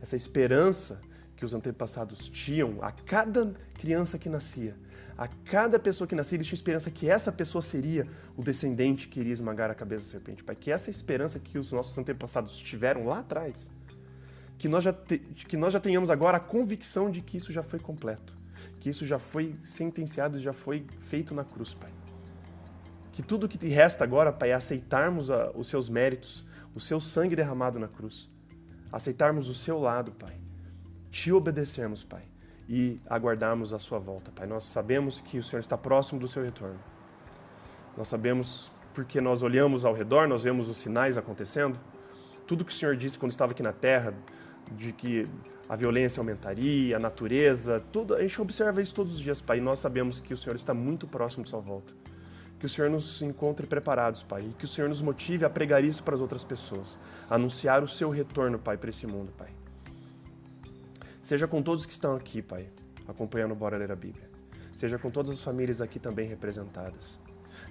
Essa 0.00 0.16
esperança 0.16 1.00
que 1.36 1.44
os 1.44 1.54
antepassados 1.54 2.28
tinham 2.28 2.78
a 2.82 2.92
cada 2.92 3.52
criança 3.74 4.18
que 4.18 4.28
nascia, 4.28 4.76
a 5.16 5.28
cada 5.28 5.78
pessoa 5.78 6.08
que 6.08 6.14
nascia, 6.14 6.36
eles 6.36 6.46
tinham 6.46 6.56
esperança 6.56 6.90
que 6.90 7.08
essa 7.08 7.30
pessoa 7.30 7.62
seria 7.62 8.06
o 8.36 8.42
descendente 8.42 9.08
que 9.08 9.20
iria 9.20 9.32
esmagar 9.32 9.70
a 9.70 9.74
cabeça 9.74 10.04
da 10.04 10.10
serpente, 10.10 10.42
Pai. 10.42 10.56
Que 10.56 10.70
essa 10.70 10.90
esperança 10.90 11.38
que 11.38 11.58
os 11.58 11.72
nossos 11.72 11.96
antepassados 11.98 12.56
tiveram 12.56 13.06
lá 13.06 13.18
atrás 13.18 13.70
que 14.62 14.68
nós, 14.68 14.84
já 14.84 14.92
te, 14.92 15.18
que 15.18 15.56
nós 15.56 15.72
já 15.72 15.80
tenhamos 15.80 16.08
agora 16.08 16.36
a 16.36 16.40
convicção 16.40 17.10
de 17.10 17.20
que 17.20 17.36
isso 17.36 17.52
já 17.52 17.64
foi 17.64 17.80
completo, 17.80 18.32
que 18.78 18.88
isso 18.88 19.04
já 19.04 19.18
foi 19.18 19.56
sentenciado, 19.60 20.38
já 20.38 20.52
foi 20.52 20.86
feito 21.00 21.34
na 21.34 21.42
cruz, 21.42 21.74
Pai. 21.74 21.90
Que 23.12 23.22
tudo 23.22 23.48
que 23.48 23.58
te 23.58 23.68
resta 23.68 24.02
agora, 24.04 24.32
Pai, 24.32 24.50
é 24.50 24.54
aceitarmos 24.54 25.30
a, 25.30 25.50
os 25.54 25.68
seus 25.68 25.88
méritos, 25.88 26.44
o 26.74 26.80
seu 26.80 26.98
sangue 26.98 27.36
derramado 27.36 27.78
na 27.78 27.86
cruz, 27.86 28.30
aceitarmos 28.90 29.48
o 29.48 29.54
seu 29.54 29.78
lado, 29.78 30.12
Pai, 30.12 30.34
te 31.10 31.30
obedecermos, 31.30 32.02
Pai, 32.02 32.22
e 32.68 32.98
aguardarmos 33.06 33.74
a 33.74 33.78
sua 33.78 33.98
volta, 33.98 34.30
Pai. 34.30 34.46
Nós 34.46 34.64
sabemos 34.64 35.20
que 35.20 35.38
o 35.38 35.42
Senhor 35.42 35.60
está 35.60 35.76
próximo 35.76 36.18
do 36.18 36.26
seu 36.26 36.42
retorno. 36.42 36.80
Nós 37.96 38.08
sabemos 38.08 38.72
porque 38.94 39.20
nós 39.20 39.42
olhamos 39.42 39.84
ao 39.84 39.92
redor, 39.92 40.26
nós 40.26 40.42
vemos 40.42 40.68
os 40.68 40.78
sinais 40.78 41.18
acontecendo. 41.18 41.78
Tudo 42.46 42.64
que 42.64 42.72
o 42.72 42.74
Senhor 42.74 42.96
disse 42.96 43.18
quando 43.18 43.32
estava 43.32 43.52
aqui 43.52 43.62
na 43.62 43.72
terra, 43.72 44.14
de 44.70 44.92
que 44.92 45.26
a 45.68 45.76
violência 45.76 46.20
aumentaria, 46.20 46.96
a 46.96 46.98
natureza, 46.98 47.82
tudo, 47.92 48.14
a 48.14 48.22
gente 48.22 48.40
observa 48.40 48.80
isso 48.80 48.94
todos 48.94 49.14
os 49.14 49.20
dias, 49.20 49.40
Pai, 49.40 49.58
e 49.58 49.60
nós 49.60 49.78
sabemos 49.78 50.18
que 50.18 50.32
o 50.32 50.36
Senhor 50.36 50.56
está 50.56 50.72
muito 50.72 51.06
próximo 51.06 51.44
de 51.44 51.50
sua 51.50 51.60
volta. 51.60 51.94
Que 52.62 52.66
o 52.66 52.68
Senhor 52.68 52.88
nos 52.88 53.20
encontre 53.22 53.66
preparados, 53.66 54.22
Pai, 54.22 54.42
e 54.48 54.52
que 54.52 54.66
o 54.66 54.68
Senhor 54.68 54.86
nos 54.86 55.02
motive 55.02 55.44
a 55.44 55.50
pregar 55.50 55.82
isso 55.82 56.00
para 56.00 56.14
as 56.14 56.20
outras 56.20 56.44
pessoas, 56.44 56.96
anunciar 57.28 57.82
o 57.82 57.88
seu 57.88 58.08
retorno, 58.08 58.56
Pai, 58.56 58.76
para 58.76 58.88
esse 58.88 59.04
mundo, 59.04 59.32
Pai. 59.36 59.48
Seja 61.20 61.48
com 61.48 61.60
todos 61.60 61.84
que 61.84 61.92
estão 61.92 62.14
aqui, 62.14 62.40
Pai, 62.40 62.68
acompanhando 63.08 63.50
o 63.50 63.56
Bora 63.56 63.76
Ler 63.76 63.90
a 63.90 63.96
Bíblia. 63.96 64.30
Seja 64.76 64.96
com 64.96 65.10
todas 65.10 65.32
as 65.32 65.40
famílias 65.40 65.80
aqui 65.80 65.98
também 65.98 66.28
representadas. 66.28 67.18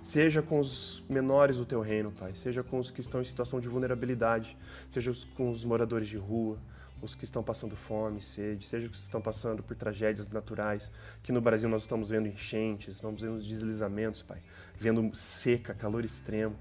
Seja 0.03 0.41
com 0.41 0.59
os 0.59 1.01
menores 1.07 1.55
do 1.55 1.65
teu 1.65 1.79
reino, 1.79 2.11
Pai. 2.11 2.35
Seja 2.35 2.61
com 2.61 2.77
os 2.77 2.91
que 2.91 2.99
estão 2.99 3.21
em 3.21 3.23
situação 3.23 3.61
de 3.61 3.69
vulnerabilidade. 3.69 4.57
Seja 4.89 5.13
com 5.37 5.49
os 5.49 5.63
moradores 5.63 6.09
de 6.09 6.17
rua 6.17 6.59
os 7.01 7.15
que 7.15 7.23
estão 7.23 7.41
passando 7.41 7.75
fome, 7.75 8.21
sede, 8.21 8.65
seja 8.65 8.85
os 8.85 8.91
que 8.91 8.97
estão 8.97 9.21
passando 9.21 9.63
por 9.63 9.75
tragédias 9.75 10.27
naturais. 10.27 10.91
Aqui 11.17 11.31
no 11.31 11.41
Brasil 11.41 11.67
nós 11.67 11.81
estamos 11.81 12.09
vendo 12.09 12.27
enchentes, 12.27 12.95
estamos 12.95 13.21
vendo 13.21 13.41
deslizamentos, 13.41 14.21
Pai, 14.21 14.41
vendo 14.77 15.09
seca, 15.15 15.73
calor 15.73 16.05
extremo. 16.05 16.55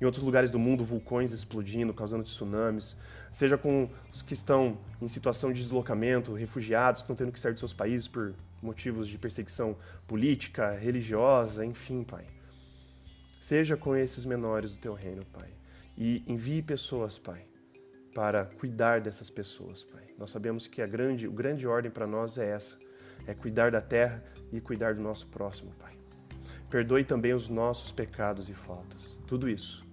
Em 0.00 0.04
outros 0.04 0.24
lugares 0.24 0.50
do 0.50 0.58
mundo, 0.58 0.84
vulcões 0.84 1.32
explodindo, 1.32 1.94
causando 1.94 2.24
tsunamis. 2.24 2.96
Seja 3.30 3.56
com 3.56 3.88
os 4.12 4.22
que 4.22 4.32
estão 4.32 4.78
em 5.00 5.08
situação 5.08 5.52
de 5.52 5.60
deslocamento, 5.60 6.32
refugiados 6.34 7.00
que 7.00 7.04
estão 7.04 7.16
tendo 7.16 7.32
que 7.32 7.40
sair 7.40 7.54
de 7.54 7.60
seus 7.60 7.72
países 7.72 8.06
por 8.06 8.34
motivos 8.62 9.08
de 9.08 9.18
perseguição 9.18 9.76
política, 10.06 10.72
religiosa, 10.72 11.64
enfim, 11.64 12.02
Pai. 12.02 12.26
Seja 13.40 13.76
com 13.76 13.94
esses 13.94 14.24
menores 14.24 14.72
do 14.72 14.78
teu 14.78 14.94
reino, 14.94 15.24
Pai. 15.26 15.48
E 15.96 16.24
envie 16.26 16.62
pessoas, 16.62 17.18
Pai, 17.18 17.46
para 18.14 18.44
cuidar 18.44 19.00
dessas 19.00 19.28
pessoas, 19.28 19.82
Pai. 19.82 20.04
Nós 20.16 20.30
sabemos 20.30 20.66
que 20.68 20.80
a 20.80 20.86
grande, 20.86 21.26
a 21.26 21.30
grande 21.30 21.66
ordem 21.66 21.90
para 21.90 22.06
nós 22.06 22.38
é 22.38 22.48
essa: 22.50 22.78
é 23.26 23.34
cuidar 23.34 23.72
da 23.72 23.80
terra 23.80 24.22
e 24.52 24.60
cuidar 24.60 24.94
do 24.94 25.02
nosso 25.02 25.26
próximo, 25.26 25.72
Pai. 25.78 25.92
Perdoe 26.70 27.04
também 27.04 27.34
os 27.34 27.48
nossos 27.48 27.90
pecados 27.90 28.48
e 28.48 28.54
faltas. 28.54 29.20
Tudo 29.26 29.48
isso 29.48 29.84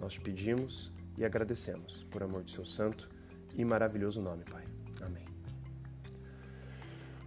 nós 0.00 0.14
te 0.14 0.20
pedimos 0.20 0.92
e 1.18 1.24
agradecemos 1.24 2.06
por 2.10 2.22
amor 2.22 2.42
de 2.44 2.52
seu 2.52 2.64
santo 2.64 3.08
e 3.54 3.64
maravilhoso 3.64 4.20
nome, 4.20 4.44
Pai. 4.44 4.64
Amém. 5.02 5.24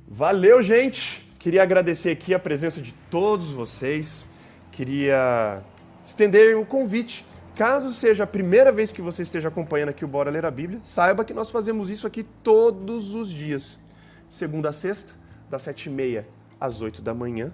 Valeu, 0.08 0.62
gente! 0.62 1.26
Queria 1.40 1.64
agradecer 1.64 2.10
aqui 2.10 2.34
a 2.34 2.40
presença 2.40 2.82
de 2.82 2.94
todos 3.12 3.52
vocês. 3.52 4.26
Queria 4.72 5.62
estender 6.04 6.56
o 6.56 6.62
um 6.62 6.66
convite 6.66 7.26
Caso 7.58 7.92
seja 7.92 8.24
a 8.24 8.28
primeira 8.28 8.72
vez 8.72 8.92
que 8.92 9.02
você 9.02 9.24
esteja 9.24 9.48
acompanhando 9.48 9.90
aqui 9.90 10.06
o 10.06 10.08
Bora 10.08 10.30
Ler 10.30 10.46
a 10.46 10.52
Bíblia, 10.52 10.80
saiba 10.86 11.26
que 11.26 11.34
nós 11.34 11.50
fazemos 11.50 11.90
isso 11.90 12.06
aqui 12.06 12.22
todos 12.22 13.16
os 13.16 13.32
dias. 13.32 13.80
Segunda 14.30 14.70
a 14.70 14.72
sexta, 14.72 15.16
das 15.50 15.64
sete 15.64 15.88
e 15.88 15.90
meia 15.90 16.28
às 16.60 16.84
oito 16.84 17.02
da 17.02 17.16
manhã. 17.16 17.52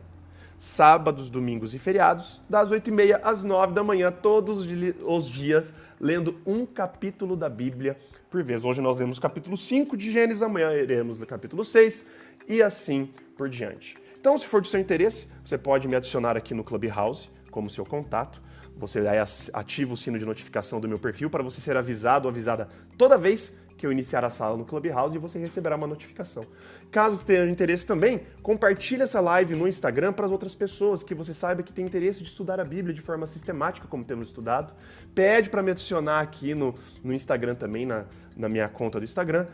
Sábados, 0.58 1.30
domingos 1.30 1.74
e 1.74 1.80
feriados, 1.80 2.42
das 2.50 2.70
oito 2.72 2.90
e 2.90 2.92
meia 2.92 3.22
às 3.24 3.46
nove 3.46 3.74
da 3.74 3.82
manhã, 3.82 4.12
todos 4.12 4.68
os 5.06 5.30
dias, 5.30 5.74
lendo 6.02 6.38
um 6.46 6.66
capítulo 6.66 7.38
da 7.38 7.48
Bíblia 7.48 7.98
por 8.30 8.44
vez. 8.44 8.66
Hoje 8.66 8.82
nós 8.82 8.98
lemos 8.98 9.18
o 9.18 9.22
capítulo 9.22 9.56
5 9.56 9.96
de 9.96 10.12
Gênesis, 10.12 10.44
amanhã 10.44 10.74
iremos 10.74 11.18
no 11.18 11.26
capítulo 11.26 11.64
6 11.64 12.08
e 12.50 12.62
assim 12.62 13.10
por 13.38 13.48
diante. 13.48 13.96
Então, 14.20 14.38
se 14.38 14.46
for 14.48 14.60
de 14.60 14.68
seu 14.68 14.82
interesse, 14.82 15.28
você 15.46 15.58
pode 15.58 15.88
me 15.88 15.96
adicionar 15.96 16.36
aqui 16.36 16.54
no 16.54 16.64
Clubhouse 16.64 17.30
como 17.50 17.70
seu 17.70 17.86
contato. 17.86 18.42
Você 18.78 19.00
ativa 19.54 19.94
o 19.94 19.98
sino 19.98 20.18
de 20.18 20.26
notificação 20.26 20.80
do 20.80 20.88
meu 20.88 21.00
perfil 21.00 21.30
para 21.30 21.44
você 21.44 21.62
ser 21.62 21.78
avisado 21.78 22.28
ou 22.28 22.32
avisada 22.32 22.68
toda 22.98 23.18
vez 23.18 23.54
que 23.78 23.86
eu 23.86 23.92
iniciar 23.92 24.24
a 24.24 24.30
sala 24.30 24.56
no 24.56 24.64
Clubhouse 24.64 25.16
e 25.16 25.20
você 25.20 25.38
receberá 25.40 25.76
uma 25.76 25.88
notificação. 25.88 26.46
Caso 26.90 27.26
tenha 27.26 27.46
interesse 27.46 27.86
também, 27.86 28.22
compartilhe 28.42 29.02
essa 29.02 29.20
live 29.20 29.56
no 29.56 29.68
Instagram 29.68 30.14
para 30.14 30.26
as 30.26 30.32
outras 30.32 30.56
pessoas 30.56 31.04
que 31.04 31.14
você 31.14 31.34
saiba 31.34 31.64
que 31.64 31.74
tem 31.74 31.86
interesse 31.86 32.24
de 32.24 32.30
estudar 32.30 32.60
a 32.60 32.64
Bíblia 32.64 32.94
de 32.94 33.02
forma 33.02 33.28
sistemática, 33.28 33.88
como 33.88 34.04
temos 34.04 34.28
estudado. 34.28 34.74
Pede 35.14 35.50
para 35.50 35.62
me 35.62 35.72
adicionar 35.72 36.22
aqui 36.22 36.56
no, 36.56 36.74
no 37.04 37.14
Instagram 37.14 37.56
também, 37.56 37.86
na, 37.86 38.06
na 38.38 38.48
minha 38.48 38.70
conta 38.70 39.00
do 39.00 39.04
Instagram. 39.04 39.48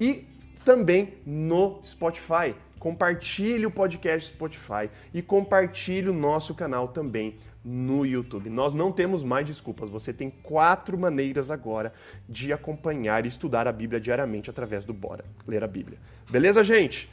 E 0.00 0.28
também 0.64 1.14
no 1.26 1.80
Spotify. 1.84 2.54
Compartilhe 2.78 3.64
o 3.64 3.70
podcast 3.70 4.32
Spotify 4.32 4.90
e 5.14 5.22
compartilhe 5.22 6.08
o 6.08 6.12
nosso 6.12 6.54
canal 6.54 6.88
também 6.88 7.36
no 7.64 8.04
YouTube. 8.04 8.50
Nós 8.50 8.74
não 8.74 8.90
temos 8.90 9.22
mais 9.22 9.46
desculpas. 9.46 9.88
Você 9.88 10.12
tem 10.12 10.30
quatro 10.30 10.98
maneiras 10.98 11.50
agora 11.50 11.92
de 12.28 12.52
acompanhar 12.52 13.24
e 13.24 13.28
estudar 13.28 13.68
a 13.68 13.72
Bíblia 13.72 14.00
diariamente 14.00 14.50
através 14.50 14.84
do 14.84 14.92
Bora 14.92 15.24
Ler 15.46 15.62
a 15.62 15.68
Bíblia. 15.68 15.98
Beleza, 16.30 16.64
gente? 16.64 17.08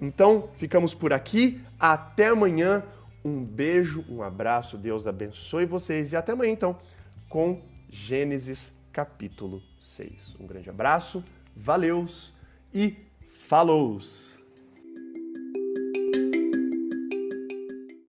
Então, 0.00 0.48
ficamos 0.56 0.94
por 0.94 1.12
aqui. 1.12 1.60
Até 1.78 2.28
amanhã. 2.28 2.82
Um 3.24 3.44
beijo, 3.44 4.04
um 4.08 4.22
abraço. 4.22 4.78
Deus 4.78 5.06
abençoe 5.06 5.66
vocês 5.66 6.12
e 6.12 6.16
até 6.16 6.32
amanhã, 6.32 6.52
então, 6.52 6.78
com 7.28 7.60
Gênesis 7.88 8.80
capítulo 8.92 9.62
6. 9.80 10.36
Um 10.40 10.46
grande 10.46 10.70
abraço, 10.70 11.22
valeus 11.54 12.34
e 12.72 12.96
falous! 13.28 14.39